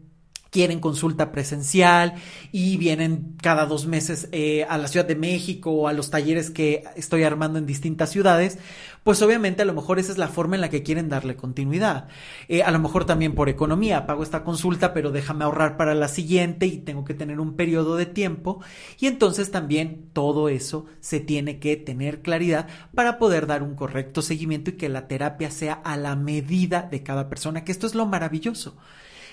quieren 0.51 0.81
consulta 0.81 1.33
presencial 1.33 2.15
y 2.53 2.77
vienen 2.77 3.37
cada 3.41 3.67
dos 3.67 3.87
meses 3.87 4.29
eh, 4.33 4.65
a 4.69 4.79
la 4.79 4.89
Ciudad 4.89 5.07
de 5.07 5.17
México 5.17 5.71
o 5.71 5.89
a 5.89 5.93
los 5.93 6.11
talleres 6.11 6.51
que 6.51 6.85
estoy 6.97 7.23
armando 7.23 7.59
en 7.59 7.67
distintas 7.67 8.11
ciudades, 8.11 8.59
pues 9.05 9.23
obviamente 9.23 9.63
a 9.63 9.65
lo 9.65 9.73
mejor 9.73 9.99
esa 9.99 10.13
es 10.13 10.19
la 10.19 10.29
forma 10.29 10.57
en 10.57 10.61
la 10.61 10.69
que 10.69 10.83
quieren 10.83 11.09
darle 11.09 11.37
continuidad. 11.37 12.09
Eh, 12.49 12.63
a 12.63 12.71
lo 12.71 12.79
mejor 12.79 13.07
también 13.07 13.35
por 13.35 13.49
economía, 13.49 14.07
pago 14.07 14.23
esta 14.23 14.45
consulta, 14.45 14.93
pero 14.93 15.11
déjame 15.11 15.45
ahorrar 15.45 15.77
para 15.77 15.95
la 15.95 16.09
siguiente 16.09 16.67
y 16.67 16.79
tengo 16.79 17.05
que 17.05 17.15
tener 17.15 17.41
un 17.41 17.55
periodo 17.57 17.97
de 17.97 18.07
tiempo. 18.07 18.61
Y 18.99 19.07
entonces 19.07 19.51
también 19.51 20.11
todo 20.13 20.49
eso 20.49 20.87
se 21.01 21.21
tiene 21.21 21.61
que 21.61 21.77
tener 21.77 22.21
claridad 22.21 22.69
para 22.95 23.19
poder 23.19 23.47
dar 23.47 23.63
un 23.63 23.75
correcto 23.75 24.21
seguimiento 24.21 24.71
y 24.71 24.75
que 24.75 24.89
la 24.89 25.09
terapia 25.09 25.51
sea 25.51 25.75
a 25.75 25.97
la 25.97 26.17
medida 26.17 26.83
de 26.83 27.03
cada 27.03 27.29
persona, 27.29 27.65
que 27.65 27.73
esto 27.73 27.87
es 27.87 27.95
lo 27.95 28.07
maravilloso 28.07 28.77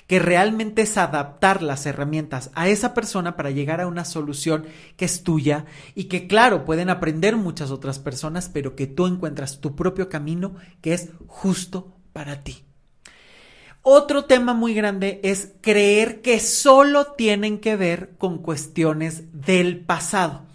que 0.08 0.20
realmente 0.20 0.84
es 0.84 0.98
adaptar 0.98 1.62
las 1.62 1.86
herramientas 1.86 2.50
a 2.56 2.70
esa 2.70 2.94
persona 2.94 3.36
para 3.36 3.52
llegar 3.52 3.82
a 3.82 3.88
una 3.88 4.06
solución 4.06 4.66
que 4.96 5.06
es 5.06 5.24
tuya 5.24 5.66
y 5.96 6.06
que 6.06 6.28
claro, 6.28 6.66
pueden 6.66 6.90
aprender 6.90 7.36
muchas 7.36 7.72
otras 7.72 8.00
personas, 8.00 8.50
pero 8.50 8.76
que 8.76 8.88
tú 8.88 9.06
encuentras 9.06 9.60
tu 9.60 9.76
propio 9.76 10.10
camino 10.10 10.56
que 10.82 10.94
es 10.94 11.10
justo 11.28 11.94
para 12.14 12.44
ti. 12.44 12.64
Otro 13.82 14.26
tema 14.26 14.54
muy 14.54 14.74
grande 14.74 15.22
es 15.24 15.54
creer 15.62 16.22
que 16.22 16.40
solo 16.40 17.14
tienen 17.14 17.60
que 17.60 17.76
ver 17.76 18.16
con 18.18 18.40
cuestiones 18.40 19.24
del 19.32 19.80
pasado. 19.86 20.46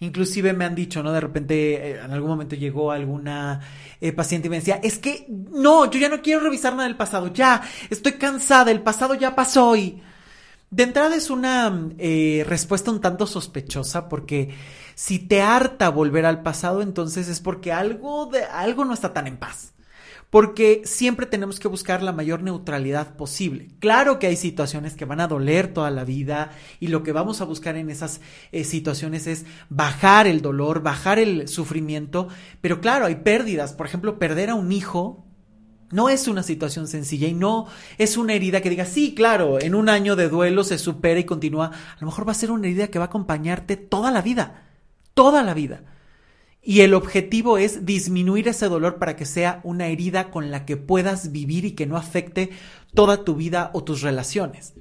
Inclusive 0.00 0.52
me 0.52 0.64
han 0.64 0.74
dicho, 0.74 1.02
¿no? 1.02 1.12
De 1.12 1.20
repente, 1.20 1.74
eh, 1.74 2.00
en 2.04 2.10
algún 2.10 2.30
momento 2.30 2.56
llegó 2.56 2.90
alguna 2.90 3.60
eh, 4.00 4.12
paciente 4.12 4.48
y 4.48 4.50
me 4.50 4.56
decía, 4.56 4.80
es 4.82 4.98
que 4.98 5.26
no, 5.28 5.90
yo 5.90 5.98
ya 5.98 6.08
no 6.08 6.22
quiero 6.22 6.40
revisar 6.40 6.72
nada 6.74 6.88
del 6.88 6.96
pasado, 6.96 7.32
ya, 7.32 7.62
estoy 7.90 8.12
cansada, 8.12 8.70
el 8.70 8.82
pasado 8.82 9.14
ya 9.14 9.34
pasó 9.34 9.76
y... 9.76 10.02
De 10.68 10.82
entrada 10.82 11.14
es 11.14 11.30
una 11.30 11.90
eh, 11.96 12.44
respuesta 12.48 12.90
un 12.90 13.00
tanto 13.00 13.28
sospechosa 13.28 14.08
porque 14.08 14.52
si 14.96 15.20
te 15.20 15.40
harta 15.40 15.90
volver 15.90 16.26
al 16.26 16.42
pasado, 16.42 16.82
entonces 16.82 17.28
es 17.28 17.40
porque 17.40 17.72
algo, 17.72 18.26
de, 18.26 18.42
algo 18.42 18.84
no 18.84 18.92
está 18.92 19.12
tan 19.14 19.28
en 19.28 19.36
paz 19.36 19.75
porque 20.36 20.82
siempre 20.84 21.24
tenemos 21.24 21.58
que 21.58 21.66
buscar 21.66 22.02
la 22.02 22.12
mayor 22.12 22.42
neutralidad 22.42 23.16
posible. 23.16 23.68
Claro 23.78 24.18
que 24.18 24.26
hay 24.26 24.36
situaciones 24.36 24.94
que 24.94 25.06
van 25.06 25.20
a 25.20 25.28
doler 25.28 25.72
toda 25.72 25.90
la 25.90 26.04
vida 26.04 26.50
y 26.78 26.88
lo 26.88 27.02
que 27.02 27.12
vamos 27.12 27.40
a 27.40 27.46
buscar 27.46 27.74
en 27.78 27.88
esas 27.88 28.20
eh, 28.52 28.62
situaciones 28.64 29.26
es 29.26 29.46
bajar 29.70 30.26
el 30.26 30.42
dolor, 30.42 30.82
bajar 30.82 31.18
el 31.18 31.48
sufrimiento, 31.48 32.28
pero 32.60 32.82
claro, 32.82 33.06
hay 33.06 33.14
pérdidas, 33.14 33.72
por 33.72 33.86
ejemplo, 33.86 34.18
perder 34.18 34.50
a 34.50 34.56
un 34.56 34.72
hijo 34.72 35.24
no 35.90 36.10
es 36.10 36.28
una 36.28 36.42
situación 36.42 36.86
sencilla 36.86 37.28
y 37.28 37.32
no 37.32 37.66
es 37.96 38.18
una 38.18 38.34
herida 38.34 38.60
que 38.60 38.68
diga, 38.68 38.84
sí, 38.84 39.14
claro, 39.14 39.58
en 39.58 39.74
un 39.74 39.88
año 39.88 40.16
de 40.16 40.28
duelo 40.28 40.64
se 40.64 40.76
supera 40.76 41.18
y 41.18 41.24
continúa. 41.24 41.68
A 41.68 42.00
lo 42.00 42.08
mejor 42.08 42.28
va 42.28 42.32
a 42.32 42.34
ser 42.34 42.50
una 42.50 42.66
herida 42.66 42.88
que 42.88 42.98
va 42.98 43.06
a 43.06 43.08
acompañarte 43.08 43.78
toda 43.78 44.10
la 44.10 44.20
vida, 44.20 44.64
toda 45.14 45.42
la 45.42 45.54
vida. 45.54 45.95
Y 46.68 46.80
el 46.80 46.94
objetivo 46.94 47.58
es 47.58 47.86
disminuir 47.86 48.48
ese 48.48 48.66
dolor 48.66 48.98
para 48.98 49.14
que 49.14 49.24
sea 49.24 49.60
una 49.62 49.86
herida 49.86 50.32
con 50.32 50.50
la 50.50 50.66
que 50.66 50.76
puedas 50.76 51.30
vivir 51.30 51.64
y 51.64 51.76
que 51.76 51.86
no 51.86 51.96
afecte 51.96 52.50
toda 52.92 53.22
tu 53.22 53.36
vida 53.36 53.70
o 53.72 53.84
tus 53.84 54.02
relaciones. 54.02 54.74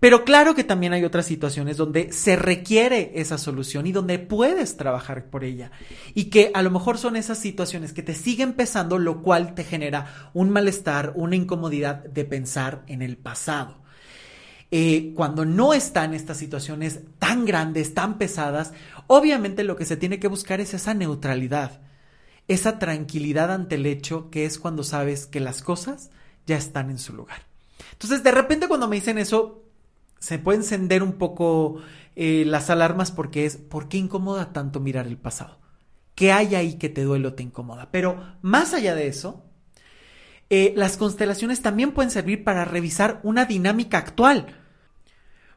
Pero 0.00 0.24
claro 0.24 0.56
que 0.56 0.64
también 0.64 0.92
hay 0.92 1.04
otras 1.04 1.24
situaciones 1.24 1.76
donde 1.76 2.10
se 2.10 2.34
requiere 2.34 3.12
esa 3.14 3.38
solución 3.38 3.86
y 3.86 3.92
donde 3.92 4.18
puedes 4.18 4.76
trabajar 4.76 5.26
por 5.26 5.44
ella. 5.44 5.70
Y 6.14 6.24
que 6.24 6.50
a 6.52 6.62
lo 6.62 6.72
mejor 6.72 6.98
son 6.98 7.14
esas 7.14 7.38
situaciones 7.38 7.92
que 7.92 8.02
te 8.02 8.16
siguen 8.16 8.54
pesando, 8.54 8.98
lo 8.98 9.22
cual 9.22 9.54
te 9.54 9.62
genera 9.62 10.30
un 10.34 10.50
malestar, 10.50 11.12
una 11.14 11.36
incomodidad 11.36 12.02
de 12.02 12.24
pensar 12.24 12.82
en 12.88 13.02
el 13.02 13.16
pasado. 13.16 13.82
Eh, 14.74 15.12
cuando 15.14 15.44
no 15.44 15.74
están 15.74 16.14
estas 16.14 16.38
situaciones 16.38 17.00
tan 17.18 17.44
grandes, 17.44 17.92
tan 17.92 18.16
pesadas, 18.16 18.72
obviamente 19.14 19.62
lo 19.62 19.76
que 19.76 19.84
se 19.84 19.98
tiene 19.98 20.18
que 20.18 20.28
buscar 20.28 20.62
es 20.62 20.72
esa 20.72 20.94
neutralidad, 20.94 21.82
esa 22.48 22.78
tranquilidad 22.78 23.52
ante 23.52 23.74
el 23.74 23.84
hecho 23.84 24.30
que 24.30 24.46
es 24.46 24.58
cuando 24.58 24.84
sabes 24.84 25.26
que 25.26 25.38
las 25.38 25.60
cosas 25.60 26.10
ya 26.46 26.56
están 26.56 26.88
en 26.88 26.98
su 26.98 27.12
lugar. 27.12 27.42
Entonces, 27.92 28.22
de 28.22 28.32
repente 28.32 28.68
cuando 28.68 28.88
me 28.88 28.96
dicen 28.96 29.18
eso, 29.18 29.64
se 30.18 30.38
puede 30.38 30.58
encender 30.58 31.02
un 31.02 31.12
poco 31.12 31.82
eh, 32.16 32.44
las 32.46 32.70
alarmas 32.70 33.12
porque 33.12 33.44
es, 33.44 33.58
¿por 33.58 33.90
qué 33.90 33.98
incomoda 33.98 34.54
tanto 34.54 34.80
mirar 34.80 35.06
el 35.06 35.18
pasado? 35.18 35.58
¿Qué 36.14 36.32
hay 36.32 36.54
ahí 36.54 36.78
que 36.78 36.88
te 36.88 37.02
duele 37.02 37.28
o 37.28 37.34
te 37.34 37.42
incomoda? 37.42 37.90
Pero 37.90 38.16
más 38.40 38.72
allá 38.72 38.94
de 38.94 39.08
eso, 39.08 39.44
eh, 40.48 40.72
las 40.74 40.96
constelaciones 40.96 41.60
también 41.60 41.92
pueden 41.92 42.10
servir 42.10 42.44
para 42.44 42.64
revisar 42.64 43.20
una 43.24 43.44
dinámica 43.44 43.98
actual 43.98 44.61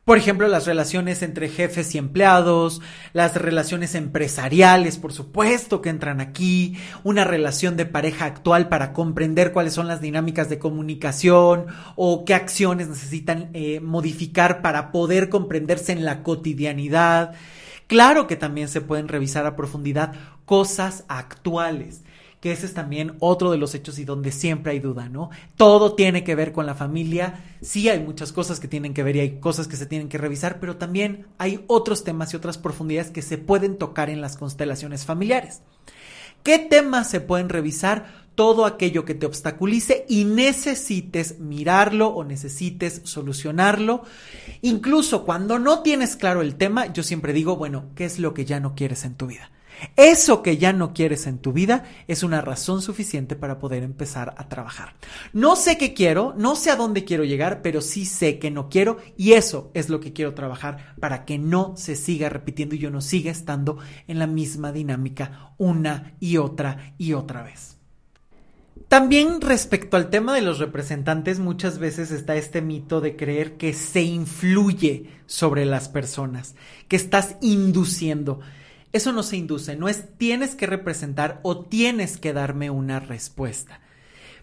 por 0.06 0.20
ejemplo, 0.20 0.48
las 0.48 0.68
relaciones 0.68 1.24
entre 1.24 1.50
jefes 1.50 1.96
y 1.96 1.98
empleados, 1.98 2.80
las 3.12 3.36
relaciones 3.36 3.96
empresariales, 3.96 5.00
por 5.00 5.12
supuesto 5.14 5.82
que 5.82 5.90
entran 5.90 6.22
aquí, 6.22 6.78
una 7.04 7.24
relación 7.24 7.76
de 7.76 7.88
pareja 7.88 8.26
actual 8.26 8.70
para 8.70 8.94
comprender 8.94 9.52
cuáles 9.52 9.74
son 9.74 9.88
las 9.88 10.02
dinámicas 10.02 10.48
de 10.48 10.60
comunicación 10.60 11.66
o 11.96 12.24
qué 12.24 12.36
acciones 12.36 12.88
necesitan 12.88 13.50
eh, 13.54 13.80
modificar 13.80 14.62
para 14.62 14.92
poder 14.92 15.30
comprenderse 15.30 15.92
en 15.92 16.06
la 16.06 16.22
cotidianidad. 16.22 17.34
Claro 17.88 18.28
que 18.28 18.36
también 18.36 18.68
se 18.68 18.82
pueden 18.82 19.08
revisar 19.08 19.48
a 19.48 19.56
profundidad 19.56 20.14
cosas 20.46 21.04
actuales 21.08 22.04
que 22.40 22.52
ese 22.52 22.66
es 22.66 22.74
también 22.74 23.16
otro 23.20 23.52
de 23.52 23.58
los 23.58 23.74
hechos 23.74 23.98
y 24.00 24.06
donde 24.06 24.32
siempre 24.32 24.74
hay 24.74 24.80
duda, 24.80 25.10
¿no? 25.10 25.30
Todo 25.58 25.96
tiene 25.96 26.24
que 26.24 26.36
ver 26.36 26.52
con 26.52 26.66
la 26.66 26.76
familia, 26.76 27.44
sí 27.62 27.90
hay 27.90 28.00
muchas 28.00 28.32
cosas 28.32 28.60
que 28.60 28.68
tienen 28.68 28.94
que 28.94 29.04
ver 29.04 29.16
y 29.16 29.22
hay 29.22 29.40
cosas 29.40 29.68
que 29.68 29.78
se 29.78 29.86
tienen 29.86 30.10
que 30.10 30.18
revisar, 30.18 30.60
pero 30.60 30.78
también 30.78 31.28
hay 31.38 31.64
otros 31.68 32.04
temas 32.04 32.34
y 32.34 32.38
otras 32.38 32.58
profundidades 32.58 33.12
que 33.12 33.22
se 33.22 33.38
pueden 33.38 33.78
tocar 33.78 34.10
en 34.10 34.22
las 34.22 34.38
constelaciones 34.38 35.06
familiares. 35.06 35.62
¿Qué 36.46 36.60
temas 36.60 37.10
se 37.10 37.22
pueden 37.22 37.50
revisar? 37.50 38.26
Todo 38.36 38.66
aquello 38.66 39.06
que 39.06 39.16
te 39.16 39.26
obstaculice 39.26 40.06
y 40.08 40.26
necesites 40.26 41.40
mirarlo 41.40 42.10
o 42.10 42.24
necesites 42.24 43.02
solucionarlo. 43.06 44.04
Incluso 44.62 45.26
cuando 45.26 45.58
no 45.58 45.80
tienes 45.82 46.16
claro 46.16 46.44
el 46.44 46.54
tema, 46.54 46.94
yo 46.94 47.02
siempre 47.02 47.34
digo, 47.34 47.56
bueno, 47.56 47.86
¿qué 47.96 48.06
es 48.06 48.20
lo 48.20 48.36
que 48.36 48.46
ya 48.46 48.60
no 48.60 48.76
quieres 48.76 49.06
en 49.06 49.16
tu 49.16 49.26
vida? 49.26 49.50
Eso 49.96 50.42
que 50.42 50.58
ya 50.58 50.74
no 50.74 50.94
quieres 50.94 51.28
en 51.28 51.40
tu 51.40 51.54
vida 51.54 51.84
es 52.08 52.24
una 52.24 52.42
razón 52.42 52.82
suficiente 52.82 53.36
para 53.36 53.60
poder 53.60 53.84
empezar 53.84 54.34
a 54.38 54.48
trabajar. 54.50 54.96
No 55.34 55.56
sé 55.56 55.78
qué 55.78 55.94
quiero, 55.94 56.34
no 56.38 56.56
sé 56.56 56.72
a 56.72 56.76
dónde 56.76 57.06
quiero 57.06 57.24
llegar, 57.24 57.62
pero 57.62 57.82
sí 57.82 58.06
sé 58.06 58.40
que 58.40 58.52
no 58.52 58.70
quiero 58.70 58.98
y 59.18 59.34
eso 59.34 59.72
es 59.74 59.90
lo 59.90 60.00
que 60.00 60.14
quiero 60.14 60.34
trabajar 60.34 60.96
para 61.00 61.26
que 61.26 61.38
no 61.38 61.76
se 61.78 61.96
siga 61.96 62.30
repitiendo 62.30 62.76
y 62.76 62.80
yo 62.80 62.92
no 62.92 63.02
siga 63.02 63.32
estando 63.32 63.78
en 64.08 64.20
la 64.20 64.28
misma 64.28 64.72
dinámica 64.72 65.54
una 65.58 66.14
y 66.20 66.38
otra 66.38 66.94
y 66.98 67.14
otra 67.14 67.44
vez. 67.44 67.76
También 68.88 69.42
respecto 69.42 69.98
al 69.98 70.10
tema 70.10 70.34
de 70.34 70.42
los 70.42 70.60
representantes, 70.60 71.40
muchas 71.40 71.80
veces 71.80 72.12
está 72.12 72.36
este 72.36 72.62
mito 72.62 73.02
de 73.02 73.16
creer 73.16 73.58
que 73.58 73.74
se 73.74 74.04
influye 74.04 75.10
sobre 75.26 75.66
las 75.66 75.90
personas, 75.90 76.56
que 76.88 76.96
estás 76.96 77.36
induciendo. 77.42 78.42
Eso 78.96 79.12
no 79.12 79.24
se 79.24 79.36
induce, 79.36 79.76
no 79.76 79.90
es 79.90 80.18
tienes 80.18 80.56
que 80.56 80.68
representar 80.68 81.42
o 81.44 81.66
tienes 81.66 82.16
que 82.16 82.32
darme 82.32 82.70
una 82.70 83.02
respuesta. 83.02 83.82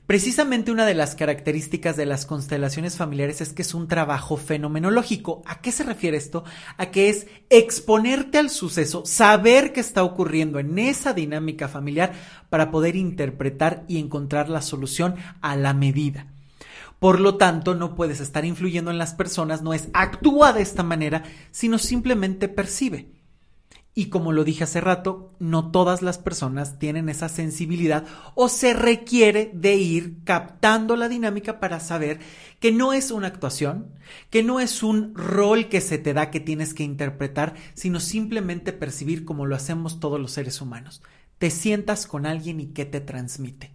Precisamente 0.05 0.71
una 0.71 0.85
de 0.85 0.93
las 0.93 1.15
características 1.15 1.97
de 1.97 2.05
las 2.05 2.27
constelaciones 2.27 2.99
familiares 2.99 3.41
es 3.41 3.55
que 3.55 3.63
es 3.63 3.73
un 3.73 3.89
trabajo 3.89 4.37
fenomenológico. 4.37 5.41
¿A 5.47 5.63
qué 5.63 5.73
se 5.73 5.85
refiere 5.85 6.19
esto? 6.19 6.45
A 6.77 6.91
que 6.91 7.09
es 7.09 7.29
exponerte 7.49 8.37
al 8.37 8.51
suceso, 8.51 9.07
saber 9.07 9.73
qué 9.73 9.81
está 9.81 10.05
ocurriendo 10.05 10.59
en 10.59 10.79
esa 10.79 11.15
dinámica 11.15 11.67
familiar 11.67 12.13
para 12.51 12.71
poder 12.71 12.95
interpretar 12.95 13.85
y 13.89 13.99
encontrar 13.99 14.51
la 14.51 14.61
solución 14.61 15.15
a 15.41 15.57
la 15.57 15.73
medida. 15.73 16.27
Por 16.99 17.21
lo 17.21 17.39
tanto, 17.39 17.75
no 17.75 17.95
puedes 17.95 18.21
estar 18.21 18.45
influyendo 18.45 18.91
en 18.91 18.99
las 18.99 19.15
personas, 19.15 19.63
no 19.63 19.73
es 19.73 19.89
actúa 19.95 20.53
de 20.53 20.61
esta 20.61 20.83
manera, 20.83 21.23
sino 21.53 21.79
simplemente 21.79 22.49
percibe. 22.49 23.22
Y 23.95 24.07
como 24.07 24.33
lo 24.33 24.43
dije 24.43 24.65
hace 24.65 24.81
rato, 24.81 25.35
no 25.39 25.71
todas 25.71 26.01
las 26.01 26.17
personas 26.17 26.79
tienen 26.79 27.11
esa 27.11 27.29
sensibilidad 27.29 28.07
o 28.35 28.49
se 28.49 28.73
requiere 28.73 29.51
de 29.53 29.75
ir 29.75 30.25
captando 30.25 30.97
la 30.97 31.11
dinámica 31.11 31.61
para 31.61 31.79
saber 31.79 32.19
que 32.59 32.73
no 32.73 32.95
es 32.95 33.11
una 33.11 33.27
actuación, 33.27 33.93
que 34.31 34.43
no 34.43 34.61
es 34.61 34.83
un 34.83 35.15
rol 35.15 35.69
que 35.69 35.83
se 35.83 35.99
te 35.99 36.15
da 36.15 36.31
que 36.31 36.41
tienes 36.41 36.73
que 36.73 36.85
interpretar, 36.85 37.55
sino 37.75 38.01
simplemente 38.01 38.73
percibir 38.73 39.27
como 39.27 39.45
lo 39.45 39.57
hacemos 39.57 40.01
todos 40.01 40.19
los 40.19 40.33
seres 40.33 40.63
humanos. 40.63 41.03
Te 41.37 41.51
sientas 41.51 42.07
con 42.07 42.25
alguien 42.25 42.61
y 42.61 42.69
qué 42.69 42.87
te 42.87 43.01
transmite 43.01 43.73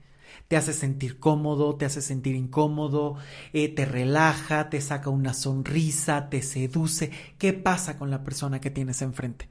te 0.48 0.56
hace 0.56 0.72
sentir 0.72 1.20
cómodo, 1.20 1.76
te 1.76 1.86
hace 1.86 2.02
sentir 2.02 2.36
incómodo, 2.36 3.18
eh, 3.52 3.68
te 3.68 3.86
relaja, 3.86 4.70
te 4.70 4.80
saca 4.80 5.10
una 5.10 5.34
sonrisa, 5.34 6.30
te 6.30 6.42
seduce. 6.42 7.12
¿Qué 7.38 7.52
pasa 7.52 7.98
con 7.98 8.10
la 8.10 8.24
persona 8.24 8.62
que 8.62 8.72
tienes 8.72 9.02
enfrente? 9.02 9.50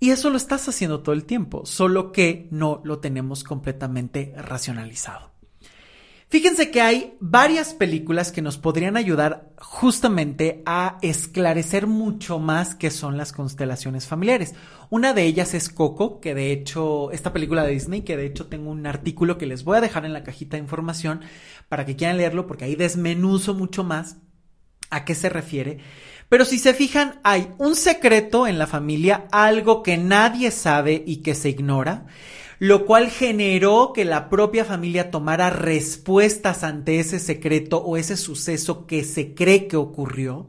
Y 0.00 0.10
eso 0.10 0.30
lo 0.30 0.38
estás 0.38 0.66
haciendo 0.66 1.00
todo 1.00 1.14
el 1.14 1.24
tiempo, 1.24 1.66
solo 1.66 2.10
que 2.10 2.48
no 2.50 2.80
lo 2.84 3.00
tenemos 3.00 3.44
completamente 3.44 4.32
racionalizado. 4.34 5.30
Fíjense 6.30 6.70
que 6.70 6.80
hay 6.80 7.16
varias 7.18 7.74
películas 7.74 8.30
que 8.30 8.40
nos 8.40 8.56
podrían 8.56 8.96
ayudar 8.96 9.50
justamente 9.58 10.62
a 10.64 10.96
esclarecer 11.02 11.88
mucho 11.88 12.38
más 12.38 12.76
qué 12.76 12.90
son 12.90 13.16
las 13.16 13.32
constelaciones 13.32 14.06
familiares. 14.06 14.54
Una 14.90 15.12
de 15.12 15.24
ellas 15.24 15.54
es 15.54 15.68
Coco, 15.68 16.20
que 16.20 16.34
de 16.34 16.52
hecho, 16.52 17.10
esta 17.10 17.32
película 17.32 17.64
de 17.64 17.72
Disney, 17.72 18.02
que 18.02 18.16
de 18.16 18.26
hecho 18.26 18.46
tengo 18.46 18.70
un 18.70 18.86
artículo 18.86 19.38
que 19.38 19.46
les 19.46 19.64
voy 19.64 19.78
a 19.78 19.80
dejar 19.80 20.04
en 20.04 20.12
la 20.12 20.22
cajita 20.22 20.56
de 20.56 20.62
información 20.62 21.20
para 21.68 21.84
que 21.84 21.96
quieran 21.96 22.16
leerlo, 22.16 22.46
porque 22.46 22.64
ahí 22.64 22.76
desmenuzo 22.76 23.52
mucho 23.52 23.82
más 23.82 24.18
a 24.88 25.04
qué 25.04 25.16
se 25.16 25.30
refiere. 25.30 25.78
Pero 26.30 26.46
si 26.46 26.58
se 26.58 26.72
fijan, 26.72 27.20
hay 27.22 27.48
un 27.58 27.76
secreto 27.76 28.46
en 28.46 28.58
la 28.58 28.66
familia, 28.66 29.26
algo 29.30 29.82
que 29.82 29.98
nadie 29.98 30.50
sabe 30.50 31.04
y 31.06 31.18
que 31.18 31.34
se 31.34 31.50
ignora 31.50 32.06
lo 32.60 32.84
cual 32.84 33.08
generó 33.08 33.92
que 33.94 34.04
la 34.04 34.28
propia 34.28 34.66
familia 34.66 35.10
tomara 35.10 35.48
respuestas 35.48 36.62
ante 36.62 37.00
ese 37.00 37.18
secreto 37.18 37.78
o 37.78 37.96
ese 37.96 38.18
suceso 38.18 38.86
que 38.86 39.02
se 39.02 39.34
cree 39.34 39.66
que 39.66 39.78
ocurrió. 39.78 40.46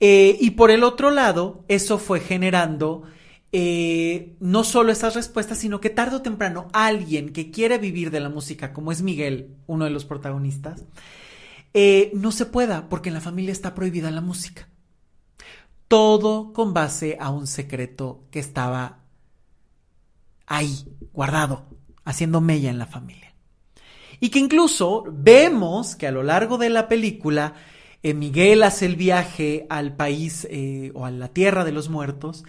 Eh, 0.00 0.36
y 0.40 0.50
por 0.50 0.72
el 0.72 0.82
otro 0.82 1.12
lado, 1.12 1.64
eso 1.68 1.98
fue 1.98 2.18
generando 2.18 3.04
eh, 3.52 4.34
no 4.40 4.64
solo 4.64 4.90
esas 4.90 5.14
respuestas, 5.14 5.58
sino 5.58 5.80
que 5.80 5.88
tarde 5.88 6.16
o 6.16 6.22
temprano 6.22 6.66
alguien 6.72 7.32
que 7.32 7.52
quiere 7.52 7.78
vivir 7.78 8.10
de 8.10 8.18
la 8.18 8.28
música, 8.28 8.72
como 8.72 8.90
es 8.90 9.00
Miguel, 9.00 9.54
uno 9.68 9.84
de 9.84 9.92
los 9.92 10.04
protagonistas, 10.04 10.84
eh, 11.74 12.10
no 12.14 12.32
se 12.32 12.46
pueda 12.46 12.88
porque 12.88 13.08
en 13.08 13.14
la 13.14 13.20
familia 13.20 13.52
está 13.52 13.74
prohibida 13.74 14.10
la 14.10 14.20
música. 14.20 14.68
Todo 15.88 16.52
con 16.52 16.74
base 16.74 17.16
a 17.20 17.30
un 17.30 17.46
secreto 17.46 18.24
que 18.30 18.40
estaba 18.40 19.04
ahí, 20.46 20.84
guardado, 21.12 21.66
haciendo 22.04 22.40
mella 22.40 22.70
en 22.70 22.78
la 22.78 22.86
familia. 22.86 23.34
Y 24.20 24.30
que 24.30 24.38
incluso 24.38 25.04
vemos 25.10 25.94
que 25.94 26.06
a 26.06 26.12
lo 26.12 26.22
largo 26.22 26.58
de 26.58 26.70
la 26.70 26.88
película, 26.88 27.54
eh, 28.02 28.14
Miguel 28.14 28.62
hace 28.62 28.86
el 28.86 28.96
viaje 28.96 29.66
al 29.70 29.94
país 29.94 30.46
eh, 30.50 30.90
o 30.94 31.04
a 31.04 31.10
la 31.10 31.28
tierra 31.28 31.64
de 31.64 31.72
los 31.72 31.88
muertos 31.88 32.44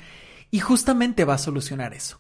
y 0.52 0.60
justamente 0.60 1.26
va 1.26 1.36
a 1.36 1.40
solucionar 1.40 1.94
eso, 1.94 2.20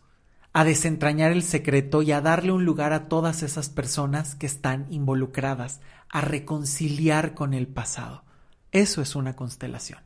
a 0.51 0.63
desentrañar 0.63 1.31
el 1.31 1.43
secreto 1.43 2.01
y 2.01 2.11
a 2.11 2.21
darle 2.21 2.51
un 2.51 2.65
lugar 2.65 2.93
a 2.93 3.07
todas 3.07 3.43
esas 3.43 3.69
personas 3.69 4.35
que 4.35 4.47
están 4.47 4.87
involucradas, 4.89 5.79
a 6.09 6.21
reconciliar 6.21 7.33
con 7.33 7.53
el 7.53 7.67
pasado. 7.67 8.23
Eso 8.71 9.01
es 9.01 9.15
una 9.15 9.35
constelación. 9.35 9.99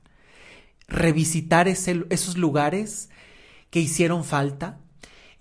Revisitar 0.88 1.68
esos 1.68 2.38
lugares 2.38 3.10
que 3.70 3.80
hicieron 3.80 4.24
falta, 4.24 4.80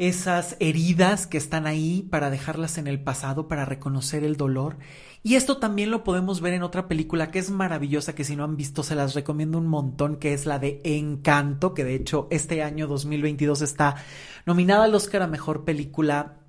esas 0.08 0.56
heridas 0.58 1.28
que 1.28 1.38
están 1.38 1.64
ahí 1.64 2.08
para 2.10 2.28
dejarlas 2.28 2.76
en 2.76 2.88
el 2.88 3.00
pasado, 3.00 3.46
para 3.46 3.64
reconocer 3.64 4.24
el 4.24 4.36
dolor. 4.36 4.78
Y 5.22 5.36
esto 5.36 5.58
también 5.58 5.92
lo 5.92 6.02
podemos 6.02 6.40
ver 6.40 6.54
en 6.54 6.64
otra 6.64 6.88
película 6.88 7.30
que 7.30 7.38
es 7.38 7.50
maravillosa, 7.50 8.16
que 8.16 8.24
si 8.24 8.34
no 8.34 8.42
han 8.42 8.56
visto 8.56 8.82
se 8.82 8.96
las 8.96 9.14
recomiendo 9.14 9.58
un 9.58 9.68
montón, 9.68 10.16
que 10.16 10.32
es 10.34 10.44
la 10.44 10.58
de 10.58 10.80
Encanto, 10.82 11.72
que 11.72 11.84
de 11.84 11.94
hecho 11.94 12.26
este 12.32 12.64
año 12.64 12.88
2022 12.88 13.62
está 13.62 13.94
nominada 14.44 14.84
al 14.84 14.94
Oscar 14.96 15.22
a 15.22 15.28
Mejor 15.28 15.64
Película 15.64 16.40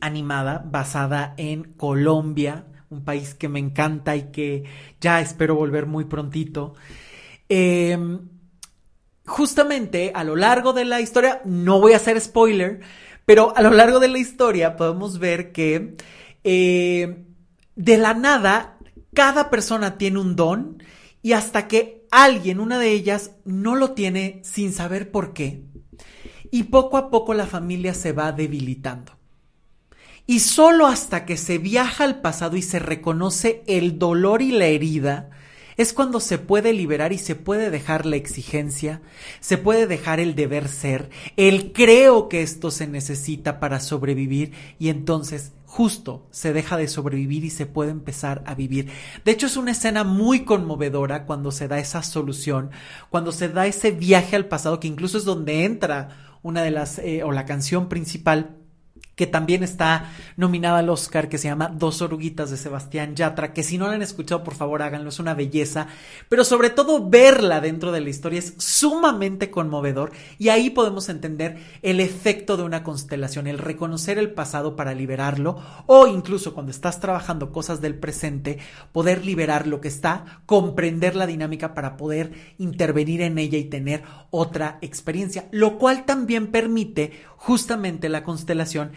Animada, 0.00 0.64
basada 0.68 1.34
en 1.36 1.74
Colombia, 1.74 2.66
un 2.90 3.04
país 3.04 3.32
que 3.32 3.48
me 3.48 3.60
encanta 3.60 4.16
y 4.16 4.32
que 4.32 4.64
ya 5.00 5.20
espero 5.20 5.54
volver 5.54 5.86
muy 5.86 6.06
prontito. 6.06 6.74
Eh, 7.48 7.96
justamente 9.28 10.10
a 10.14 10.24
lo 10.24 10.34
largo 10.34 10.72
de 10.72 10.84
la 10.84 11.00
historia, 11.00 11.40
no 11.44 11.80
voy 11.80 11.92
a 11.92 11.96
hacer 11.96 12.20
spoiler, 12.20 12.80
pero 13.24 13.56
a 13.56 13.62
lo 13.62 13.70
largo 13.70 14.00
de 14.00 14.08
la 14.08 14.18
historia 14.18 14.76
podemos 14.76 15.18
ver 15.18 15.52
que 15.52 15.96
eh, 16.44 17.24
de 17.76 17.98
la 17.98 18.14
nada 18.14 18.78
cada 19.14 19.50
persona 19.50 19.98
tiene 19.98 20.18
un 20.18 20.34
don 20.34 20.82
y 21.22 21.32
hasta 21.32 21.68
que 21.68 22.06
alguien, 22.10 22.58
una 22.58 22.78
de 22.78 22.90
ellas, 22.90 23.32
no 23.44 23.76
lo 23.76 23.92
tiene 23.92 24.40
sin 24.44 24.72
saber 24.72 25.10
por 25.10 25.34
qué. 25.34 25.62
Y 26.50 26.64
poco 26.64 26.96
a 26.96 27.10
poco 27.10 27.34
la 27.34 27.46
familia 27.46 27.92
se 27.92 28.12
va 28.12 28.32
debilitando. 28.32 29.12
Y 30.26 30.40
solo 30.40 30.86
hasta 30.86 31.26
que 31.26 31.36
se 31.36 31.58
viaja 31.58 32.04
al 32.04 32.20
pasado 32.20 32.56
y 32.56 32.62
se 32.62 32.78
reconoce 32.78 33.62
el 33.66 33.98
dolor 33.98 34.40
y 34.40 34.52
la 34.52 34.66
herida, 34.66 35.30
es 35.78 35.94
cuando 35.94 36.20
se 36.20 36.36
puede 36.38 36.74
liberar 36.74 37.12
y 37.12 37.18
se 37.18 37.36
puede 37.36 37.70
dejar 37.70 38.04
la 38.04 38.16
exigencia, 38.16 39.00
se 39.40 39.56
puede 39.56 39.86
dejar 39.86 40.20
el 40.20 40.34
deber 40.34 40.68
ser, 40.68 41.08
el 41.36 41.72
creo 41.72 42.28
que 42.28 42.42
esto 42.42 42.70
se 42.70 42.86
necesita 42.86 43.60
para 43.60 43.80
sobrevivir 43.80 44.52
y 44.78 44.88
entonces 44.90 45.52
justo 45.64 46.26
se 46.32 46.52
deja 46.52 46.76
de 46.76 46.88
sobrevivir 46.88 47.44
y 47.44 47.50
se 47.50 47.66
puede 47.66 47.92
empezar 47.92 48.42
a 48.46 48.54
vivir. 48.54 48.90
De 49.24 49.30
hecho, 49.30 49.46
es 49.46 49.56
una 49.56 49.70
escena 49.70 50.02
muy 50.02 50.44
conmovedora 50.44 51.26
cuando 51.26 51.52
se 51.52 51.68
da 51.68 51.78
esa 51.78 52.02
solución, 52.02 52.70
cuando 53.08 53.30
se 53.30 53.48
da 53.48 53.66
ese 53.66 53.92
viaje 53.92 54.34
al 54.34 54.46
pasado, 54.46 54.80
que 54.80 54.88
incluso 54.88 55.16
es 55.16 55.24
donde 55.24 55.64
entra 55.64 56.38
una 56.42 56.62
de 56.62 56.70
las, 56.72 56.98
eh, 56.98 57.22
o 57.22 57.30
la 57.30 57.44
canción 57.44 57.88
principal 57.88 58.56
que 59.18 59.26
también 59.26 59.64
está 59.64 60.12
nominada 60.36 60.78
al 60.78 60.88
Oscar, 60.90 61.28
que 61.28 61.38
se 61.38 61.48
llama 61.48 61.72
Dos 61.74 62.02
oruguitas 62.02 62.52
de 62.52 62.56
Sebastián 62.56 63.16
Yatra, 63.16 63.52
que 63.52 63.64
si 63.64 63.76
no 63.76 63.88
la 63.88 63.94
han 63.94 64.02
escuchado, 64.02 64.44
por 64.44 64.54
favor 64.54 64.80
háganlo, 64.80 65.08
es 65.08 65.18
una 65.18 65.34
belleza, 65.34 65.88
pero 66.28 66.44
sobre 66.44 66.70
todo 66.70 67.10
verla 67.10 67.60
dentro 67.60 67.90
de 67.90 68.00
la 68.00 68.10
historia 68.10 68.38
es 68.38 68.54
sumamente 68.58 69.50
conmovedor 69.50 70.12
y 70.38 70.50
ahí 70.50 70.70
podemos 70.70 71.08
entender 71.08 71.58
el 71.82 71.98
efecto 71.98 72.56
de 72.56 72.62
una 72.62 72.84
constelación, 72.84 73.48
el 73.48 73.58
reconocer 73.58 74.18
el 74.18 74.30
pasado 74.30 74.76
para 74.76 74.94
liberarlo 74.94 75.60
o 75.86 76.06
incluso 76.06 76.54
cuando 76.54 76.70
estás 76.70 77.00
trabajando 77.00 77.50
cosas 77.50 77.80
del 77.80 77.96
presente, 77.96 78.60
poder 78.92 79.26
liberar 79.26 79.66
lo 79.66 79.80
que 79.80 79.88
está, 79.88 80.42
comprender 80.46 81.16
la 81.16 81.26
dinámica 81.26 81.74
para 81.74 81.96
poder 81.96 82.54
intervenir 82.58 83.22
en 83.22 83.36
ella 83.38 83.58
y 83.58 83.64
tener 83.64 84.04
otra 84.30 84.78
experiencia, 84.80 85.48
lo 85.50 85.76
cual 85.76 86.04
también 86.04 86.52
permite 86.52 87.26
justamente 87.36 88.08
la 88.08 88.24
constelación 88.24 88.92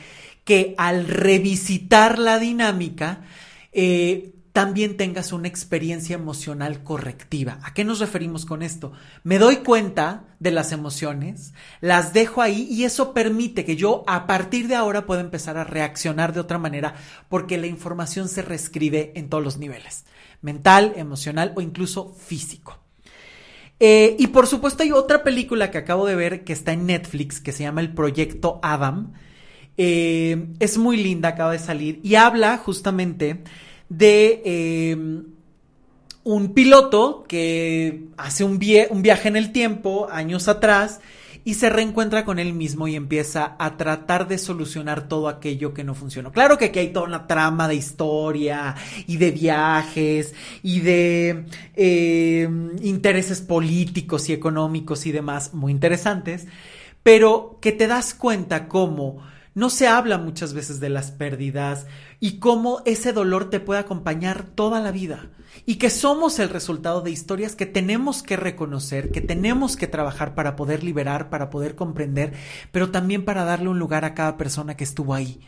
que 0.52 0.76
al 0.78 1.08
revisitar 1.08 2.20
la 2.20 2.38
dinámica, 2.38 3.22
eh, 3.72 4.34
también 4.52 4.98
tengas 4.98 5.32
una 5.32 5.48
experiencia 5.48 6.14
emocional 6.14 6.84
correctiva. 6.84 7.60
¿A 7.64 7.74
qué 7.74 7.86
nos 7.86 8.02
referimos 8.02 8.46
con 8.46 8.62
esto? 8.62 8.92
Me 9.24 9.40
doy 9.40 9.60
cuenta 9.60 10.26
de 10.40 10.52
las 10.52 10.74
emociones, 10.74 11.54
las 11.80 12.12
dejo 12.12 12.42
ahí 12.42 12.68
y 12.70 12.84
eso 12.84 13.14
permite 13.14 13.64
que 13.64 13.78
yo 13.78 14.04
a 14.08 14.28
partir 14.28 14.68
de 14.68 14.76
ahora 14.76 15.06
pueda 15.06 15.22
empezar 15.22 15.56
a 15.56 15.64
reaccionar 15.64 16.34
de 16.34 16.42
otra 16.42 16.58
manera 16.58 16.96
porque 17.30 17.58
la 17.58 17.68
información 17.68 18.28
se 18.28 18.42
reescribe 18.42 19.14
en 19.16 19.30
todos 19.30 19.46
los 19.46 19.58
niveles, 19.58 20.04
mental, 20.42 20.92
emocional 20.98 21.54
o 21.56 21.62
incluso 21.62 22.14
físico. 22.14 22.78
Eh, 23.80 24.18
y 24.20 24.28
por 24.28 24.48
supuesto 24.48 24.84
hay 24.84 24.92
otra 24.92 25.24
película 25.24 25.72
que 25.72 25.78
acabo 25.78 26.06
de 26.06 26.16
ver 26.16 26.44
que 26.44 26.52
está 26.52 26.74
en 26.74 26.88
Netflix 26.88 27.40
que 27.40 27.54
se 27.54 27.64
llama 27.64 27.80
El 27.80 27.94
Proyecto 27.94 28.60
Adam 28.62 29.14
eh, 29.77 30.47
es 30.60 30.77
muy 30.77 30.97
linda, 30.97 31.29
acaba 31.29 31.53
de 31.53 31.60
salir 31.60 31.99
y 32.03 32.15
habla 32.15 32.57
justamente 32.57 33.43
de 33.89 34.41
eh, 34.45 34.97
un 36.23 36.53
piloto 36.53 37.23
que 37.27 38.05
hace 38.17 38.43
un, 38.43 38.60
viaje 38.60 39.27
en 39.27 39.36
el 39.36 39.51
tiempo 39.51 40.07
años 40.12 40.47
atrás 40.47 40.99
y 41.43 41.55
se 41.55 41.71
reencuentra 41.71 42.23
con 42.23 42.38
él 42.38 42.53
mismo 42.53 42.88
y 42.88 42.95
empieza 42.95 43.55
a 43.57 43.75
tratar 43.75 44.27
de 44.27 44.38
solucionar 44.38 45.07
todo 45.07 45.27
aquello 45.27 45.73
que 45.73 45.84
no 45.84 45.95
funcionó. 45.95 46.31
Claro 46.31 46.60
que 46.60 46.65
aquí 46.65 46.77
hay 46.77 46.93
toda 46.93 47.07
una 47.07 47.25
trama 47.25 47.67
de 47.67 47.75
historia 47.75 48.75
y 49.07 49.17
de 49.17 49.31
viajes 49.31 50.36
y 50.62 50.81
de 50.81 51.45
eh, 51.75 52.47
intereses 52.84 53.41
políticos 53.41 54.29
y 54.29 54.34
económicos 54.34 55.07
y 55.07 55.12
demás 55.12 55.55
muy 55.55 55.71
interesantes, 55.71 56.45
pero 57.01 57.57
que 57.60 57.71
te 57.71 57.88
das 57.88 58.13
cuenta 58.13 58.67
cómo 58.67 59.23
no 59.54 59.70
se 59.70 59.88
habla 59.88 60.18
muchas 60.18 60.54
veces 60.54 60.80
de 60.80 60.90
las 60.90 61.12
pérdidas 61.12 61.88
y 62.20 62.40
cómo 62.40 62.82
ese 62.86 63.14
dolor 63.14 63.50
te 63.50 63.60
puede 63.60 63.80
acompañar 63.80 64.44
toda 64.44 64.80
la 64.80 64.92
vida 64.92 65.30
y 65.66 65.76
que 65.76 65.90
somos 65.90 66.40
el 66.40 66.50
resultado 66.50 67.02
de 67.02 67.12
historias 67.12 67.56
que 67.56 67.66
tenemos 67.66 68.24
que 68.24 68.38
reconocer, 68.38 69.12
que 69.12 69.22
tenemos 69.22 69.76
que 69.76 69.88
trabajar 69.88 70.36
para 70.36 70.56
poder 70.56 70.84
liberar, 70.84 71.30
para 71.30 71.50
poder 71.50 71.76
comprender, 71.76 72.34
pero 72.72 72.92
también 72.92 73.26
para 73.26 73.44
darle 73.44 73.70
un 73.70 73.80
lugar 73.80 74.06
a 74.06 74.14
cada 74.14 74.38
persona 74.38 74.78
que 74.78 74.86
estuvo 74.86 75.14
ahí 75.14 75.42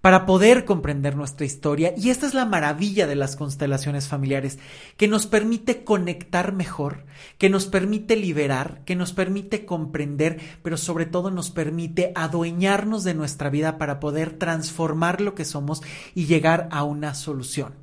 para 0.00 0.24
poder 0.24 0.64
comprender 0.64 1.14
nuestra 1.14 1.44
historia. 1.44 1.92
Y 1.96 2.10
esta 2.10 2.26
es 2.26 2.34
la 2.34 2.46
maravilla 2.46 3.06
de 3.06 3.16
las 3.16 3.36
constelaciones 3.36 4.08
familiares, 4.08 4.58
que 4.96 5.08
nos 5.08 5.26
permite 5.26 5.84
conectar 5.84 6.52
mejor, 6.52 7.04
que 7.38 7.50
nos 7.50 7.66
permite 7.66 8.16
liberar, 8.16 8.82
que 8.84 8.96
nos 8.96 9.12
permite 9.12 9.66
comprender, 9.66 10.40
pero 10.62 10.76
sobre 10.76 11.06
todo 11.06 11.30
nos 11.30 11.50
permite 11.50 12.12
adueñarnos 12.14 13.04
de 13.04 13.14
nuestra 13.14 13.50
vida 13.50 13.76
para 13.76 14.00
poder 14.00 14.38
transformar 14.38 15.20
lo 15.20 15.34
que 15.34 15.44
somos 15.44 15.82
y 16.14 16.26
llegar 16.26 16.68
a 16.72 16.84
una 16.84 17.14
solución. 17.14 17.74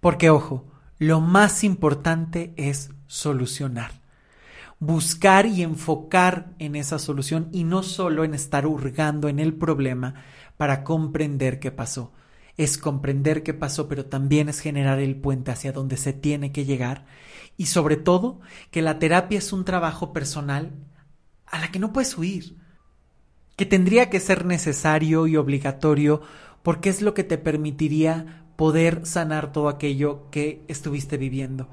Porque, 0.00 0.30
ojo, 0.30 0.66
lo 0.98 1.20
más 1.20 1.64
importante 1.64 2.52
es 2.56 2.90
solucionar 3.08 3.98
buscar 4.80 5.46
y 5.46 5.62
enfocar 5.62 6.52
en 6.58 6.76
esa 6.76 6.98
solución 6.98 7.48
y 7.52 7.64
no 7.64 7.82
solo 7.82 8.24
en 8.24 8.34
estar 8.34 8.66
hurgando 8.66 9.28
en 9.28 9.40
el 9.40 9.54
problema, 9.54 10.14
para 10.58 10.84
comprender 10.84 11.60
qué 11.60 11.70
pasó. 11.70 12.12
es 12.58 12.76
comprender 12.76 13.44
qué 13.44 13.54
pasó, 13.54 13.86
pero 13.88 14.06
también 14.06 14.48
es 14.48 14.58
generar 14.58 14.98
el 14.98 15.14
puente 15.14 15.52
hacia 15.52 15.70
donde 15.70 15.96
se 15.96 16.12
tiene 16.12 16.50
que 16.50 16.64
llegar. 16.64 17.06
Y 17.56 17.66
sobre 17.66 17.96
todo, 17.96 18.40
que 18.72 18.82
la 18.82 18.98
terapia 18.98 19.38
es 19.38 19.52
un 19.52 19.64
trabajo 19.64 20.12
personal 20.12 20.72
a 21.46 21.60
la 21.60 21.70
que 21.70 21.78
no 21.78 21.92
puedes 21.92 22.18
huir, 22.18 22.56
que 23.56 23.64
tendría 23.64 24.10
que 24.10 24.18
ser 24.18 24.44
necesario 24.44 25.28
y 25.28 25.36
obligatorio 25.36 26.20
porque 26.64 26.88
es 26.90 27.00
lo 27.00 27.14
que 27.14 27.22
te 27.22 27.38
permitiría 27.38 28.44
poder 28.56 29.06
sanar 29.06 29.52
todo 29.52 29.68
aquello 29.68 30.28
que 30.32 30.64
estuviste 30.66 31.16
viviendo. 31.16 31.68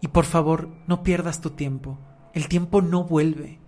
Y 0.00 0.08
por 0.08 0.26
favor, 0.26 0.68
no 0.86 1.02
pierdas 1.02 1.40
tu 1.40 1.50
tiempo. 1.50 1.98
El 2.34 2.46
tiempo 2.46 2.82
no 2.82 3.02
vuelve. 3.02 3.58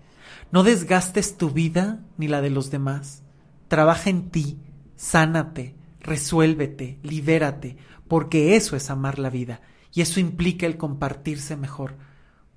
No 0.53 0.63
desgastes 0.63 1.37
tu 1.37 1.51
vida 1.51 2.05
ni 2.19 2.29
la 2.29 2.41
de 2.41 2.51
los 2.51 2.71
demás. 2.71 3.25
Trabaja 3.69 4.11
en 4.11 4.31
ti, 4.31 4.59
sánate, 4.97 5.75
resuélvete, 6.01 6.99
libérate, 7.03 7.77
porque 8.09 8.57
eso 8.57 8.77
es 8.77 8.91
amar 8.91 9.19
la 9.19 9.31
vida 9.31 9.61
y 9.93 10.03
eso 10.03 10.21
implica 10.21 10.67
el 10.67 10.77
compartirse 10.77 11.57
mejor. 11.57 11.97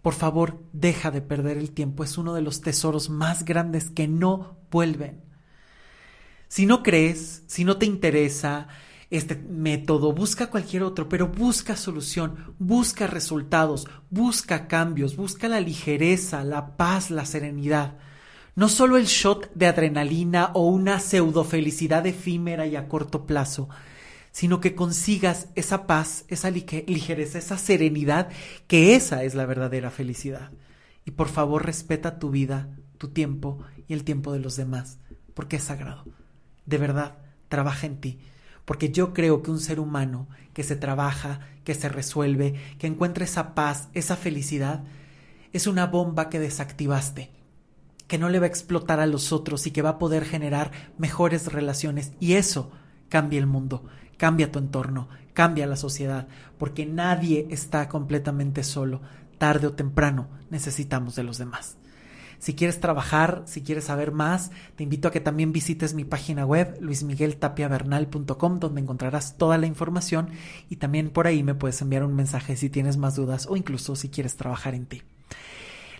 Por 0.01 0.13
favor, 0.13 0.63
deja 0.71 1.11
de 1.11 1.21
perder 1.21 1.57
el 1.57 1.71
tiempo, 1.71 2.03
es 2.03 2.17
uno 2.17 2.33
de 2.33 2.41
los 2.41 2.61
tesoros 2.61 3.09
más 3.09 3.43
grandes 3.43 3.89
que 3.89 4.07
no 4.07 4.57
vuelven. 4.71 5.21
Si 6.47 6.65
no 6.65 6.83
crees, 6.83 7.43
si 7.47 7.63
no 7.63 7.77
te 7.77 7.85
interesa 7.85 8.67
este 9.09 9.35
método, 9.35 10.13
busca 10.13 10.47
cualquier 10.47 10.83
otro, 10.83 11.09
pero 11.09 11.27
busca 11.27 11.75
solución, 11.75 12.55
busca 12.59 13.07
resultados, 13.07 13.87
busca 14.09 14.67
cambios, 14.67 15.15
busca 15.15 15.47
la 15.47 15.59
ligereza, 15.59 16.43
la 16.43 16.77
paz, 16.77 17.11
la 17.11 17.25
serenidad. 17.25 17.97
No 18.55 18.67
solo 18.67 18.97
el 18.97 19.05
shot 19.05 19.53
de 19.53 19.67
adrenalina 19.67 20.51
o 20.53 20.67
una 20.67 20.99
pseudo 20.99 21.43
felicidad 21.43 22.05
efímera 22.05 22.65
y 22.65 22.75
a 22.75 22.87
corto 22.87 23.25
plazo, 23.25 23.69
sino 24.31 24.59
que 24.59 24.75
consigas 24.75 25.47
esa 25.55 25.87
paz, 25.87 26.25
esa 26.27 26.49
ligereza, 26.51 27.37
esa 27.37 27.57
serenidad, 27.57 28.29
que 28.67 28.95
esa 28.95 29.23
es 29.23 29.35
la 29.35 29.45
verdadera 29.45 29.91
felicidad. 29.91 30.51
Y 31.05 31.11
por 31.11 31.29
favor 31.29 31.65
respeta 31.65 32.19
tu 32.19 32.29
vida, 32.29 32.69
tu 32.97 33.09
tiempo 33.09 33.59
y 33.87 33.93
el 33.93 34.03
tiempo 34.03 34.33
de 34.33 34.39
los 34.39 34.55
demás, 34.55 34.99
porque 35.33 35.57
es 35.57 35.63
sagrado. 35.63 36.05
De 36.65 36.77
verdad, 36.77 37.17
trabaja 37.47 37.87
en 37.87 37.99
ti, 37.99 38.19
porque 38.65 38.91
yo 38.91 39.13
creo 39.13 39.41
que 39.41 39.51
un 39.51 39.59
ser 39.59 39.79
humano 39.79 40.27
que 40.53 40.63
se 40.63 40.75
trabaja, 40.75 41.39
que 41.63 41.75
se 41.75 41.89
resuelve, 41.89 42.55
que 42.77 42.87
encuentra 42.87 43.23
esa 43.23 43.55
paz, 43.55 43.89
esa 43.93 44.15
felicidad, 44.15 44.83
es 45.53 45.65
una 45.65 45.87
bomba 45.87 46.29
que 46.29 46.39
desactivaste 46.39 47.38
que 48.09 48.17
no 48.17 48.27
le 48.27 48.39
va 48.39 48.45
a 48.45 48.49
explotar 48.49 48.99
a 48.99 49.05
los 49.05 49.31
otros 49.31 49.67
y 49.67 49.71
que 49.71 49.83
va 49.83 49.91
a 49.91 49.99
poder 49.99 50.25
generar 50.25 50.71
mejores 50.97 51.53
relaciones. 51.53 52.11
Y 52.19 52.33
eso 52.33 52.71
cambia 53.07 53.39
el 53.39 53.45
mundo, 53.45 53.85
cambia 54.17 54.51
tu 54.51 54.57
entorno, 54.57 55.07
cambia 55.33 55.67
la 55.67 55.75
sociedad, 55.75 56.27
porque 56.57 56.87
nadie 56.87 57.45
está 57.51 57.87
completamente 57.87 58.63
solo. 58.63 58.99
Tarde 59.37 59.67
o 59.67 59.73
temprano 59.73 60.27
necesitamos 60.49 61.15
de 61.15 61.23
los 61.23 61.37
demás. 61.37 61.77
Si 62.39 62.55
quieres 62.55 62.79
trabajar, 62.79 63.43
si 63.45 63.61
quieres 63.61 63.83
saber 63.83 64.11
más, 64.11 64.49
te 64.75 64.83
invito 64.83 65.07
a 65.07 65.11
que 65.11 65.19
también 65.19 65.51
visites 65.51 65.93
mi 65.93 66.03
página 66.03 66.47
web 66.47 66.77
luismigueltapiavernal.com 66.81 68.59
donde 68.59 68.81
encontrarás 68.81 69.37
toda 69.37 69.59
la 69.59 69.67
información 69.67 70.29
y 70.67 70.77
también 70.77 71.11
por 71.11 71.27
ahí 71.27 71.43
me 71.43 71.53
puedes 71.53 71.79
enviar 71.81 72.03
un 72.03 72.15
mensaje 72.15 72.55
si 72.55 72.69
tienes 72.69 72.97
más 72.97 73.15
dudas 73.15 73.45
o 73.47 73.55
incluso 73.55 73.95
si 73.95 74.09
quieres 74.09 74.35
trabajar 74.35 74.73
en 74.73 74.87
ti. 74.87 75.03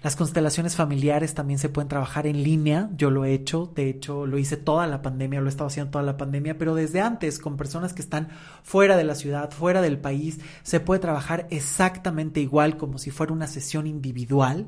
Las 0.02 0.16
constelaciones 0.16 0.78
familiares 0.78 1.34
también 1.34 1.60
se 1.60 1.68
pueden 1.68 1.90
trabajar 1.90 2.26
en 2.26 2.42
línea. 2.42 2.90
Yo 2.96 3.10
lo 3.10 3.26
he 3.26 3.34
hecho, 3.34 3.72
de 3.76 3.90
hecho 3.90 4.26
lo 4.26 4.38
hice 4.38 4.56
toda 4.56 4.88
la 4.88 5.02
pandemia, 5.02 5.42
lo 5.42 5.48
he 5.48 5.50
estado 5.50 5.68
haciendo 5.68 5.92
toda 5.92 6.04
la 6.04 6.16
pandemia, 6.16 6.58
pero 6.58 6.74
desde 6.74 7.02
antes 7.02 7.38
con 7.38 7.58
personas 7.58 7.94
que 7.94 8.02
están 8.02 8.30
fuera 8.64 8.96
de 8.96 9.04
la 9.04 9.16
ciudad, 9.16 9.52
fuera 9.52 9.82
del 9.82 9.98
país, 9.98 10.40
se 10.64 10.80
puede 10.80 11.02
trabajar 11.02 11.48
exactamente 11.50 12.40
igual 12.40 12.78
como 12.78 12.98
si 12.98 13.12
fuera 13.12 13.34
una 13.34 13.48
sesión 13.48 13.88
individual. 13.88 14.68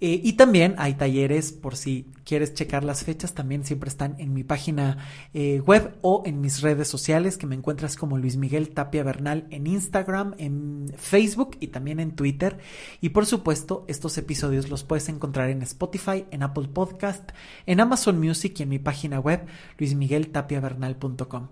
Eh, 0.00 0.20
y 0.22 0.34
también 0.34 0.76
hay 0.78 0.94
talleres, 0.94 1.50
por 1.50 1.74
si 1.74 2.06
quieres 2.24 2.54
checar 2.54 2.84
las 2.84 3.02
fechas, 3.02 3.34
también 3.34 3.64
siempre 3.64 3.88
están 3.88 4.14
en 4.18 4.32
mi 4.32 4.44
página 4.44 4.98
eh, 5.34 5.60
web 5.60 5.96
o 6.02 6.22
en 6.24 6.40
mis 6.40 6.60
redes 6.60 6.86
sociales, 6.86 7.36
que 7.36 7.48
me 7.48 7.56
encuentras 7.56 7.96
como 7.96 8.16
Luis 8.16 8.36
Miguel 8.36 8.70
Tapia 8.70 9.02
Bernal 9.02 9.48
en 9.50 9.66
Instagram, 9.66 10.34
en 10.38 10.92
Facebook 10.96 11.56
y 11.58 11.68
también 11.68 11.98
en 11.98 12.14
Twitter. 12.14 12.58
Y 13.00 13.08
por 13.08 13.26
supuesto, 13.26 13.84
estos 13.88 14.16
episodios 14.18 14.68
los 14.68 14.84
puedes 14.84 15.08
encontrar 15.08 15.50
en 15.50 15.62
Spotify, 15.62 16.26
en 16.30 16.44
Apple 16.44 16.68
Podcast, 16.68 17.30
en 17.66 17.80
Amazon 17.80 18.20
Music 18.20 18.54
y 18.60 18.62
en 18.62 18.68
mi 18.68 18.78
página 18.78 19.18
web, 19.18 19.46
luismigueltapiavernal.com. 19.78 21.48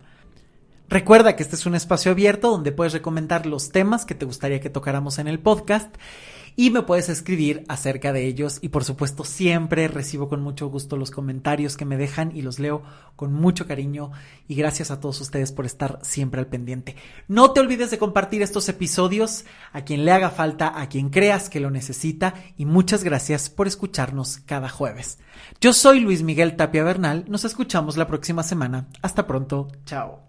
Recuerda 0.88 1.34
que 1.34 1.42
este 1.42 1.57
es 1.57 1.66
un 1.66 1.74
espacio 1.74 2.12
abierto 2.12 2.49
donde 2.49 2.70
puedes 2.70 2.92
recomendar 2.92 3.44
los 3.47 3.70
temas 3.70 4.05
que 4.05 4.14
te 4.14 4.24
gustaría 4.24 4.61
que 4.61 4.70
tocáramos 4.70 5.18
en 5.18 5.26
el 5.26 5.40
podcast 5.40 5.92
y 6.57 6.70
me 6.70 6.82
puedes 6.82 7.11
escribir 7.11 7.64
acerca 7.68 8.14
de 8.14 8.26
ellos 8.26 8.59
y 8.62 8.70
por 8.70 8.82
supuesto 8.82 9.24
siempre 9.24 9.86
recibo 9.88 10.28
con 10.28 10.40
mucho 10.40 10.68
gusto 10.68 10.96
los 10.96 11.11
comentarios 11.11 11.76
que 11.76 11.84
me 11.84 11.98
dejan 11.98 12.34
y 12.34 12.40
los 12.40 12.59
leo 12.59 12.82
con 13.14 13.32
mucho 13.32 13.66
cariño 13.66 14.11
y 14.48 14.54
gracias 14.54 14.90
a 14.90 14.98
todos 14.98 15.20
ustedes 15.20 15.52
por 15.52 15.66
estar 15.66 15.98
siempre 16.02 16.40
al 16.40 16.46
pendiente. 16.46 16.96
No 17.28 17.52
te 17.52 17.61
olvides 17.61 17.90
de 17.90 17.98
compartir 17.98 18.40
estos 18.40 18.68
episodios 18.70 19.44
a 19.72 19.82
quien 19.82 20.07
le 20.07 20.12
haga 20.12 20.30
falta, 20.30 20.80
a 20.80 20.88
quien 20.88 21.11
creas 21.11 21.50
que 21.50 21.61
lo 21.61 21.70
necesita 21.70 22.34
y 22.57 22.64
muchas 22.64 23.04
gracias 23.04 23.50
por 23.50 23.66
escucharnos 23.66 24.38
cada 24.38 24.70
jueves. 24.70 25.18
Yo 25.61 25.74
soy 25.74 26.00
Luis 26.00 26.22
Miguel 26.22 26.57
Tapia 26.57 26.82
Bernal, 26.82 27.26
nos 27.28 27.44
escuchamos 27.44 27.98
la 27.98 28.07
próxima 28.07 28.42
semana. 28.42 28.88
Hasta 29.02 29.26
pronto, 29.26 29.68
chao. 29.84 30.26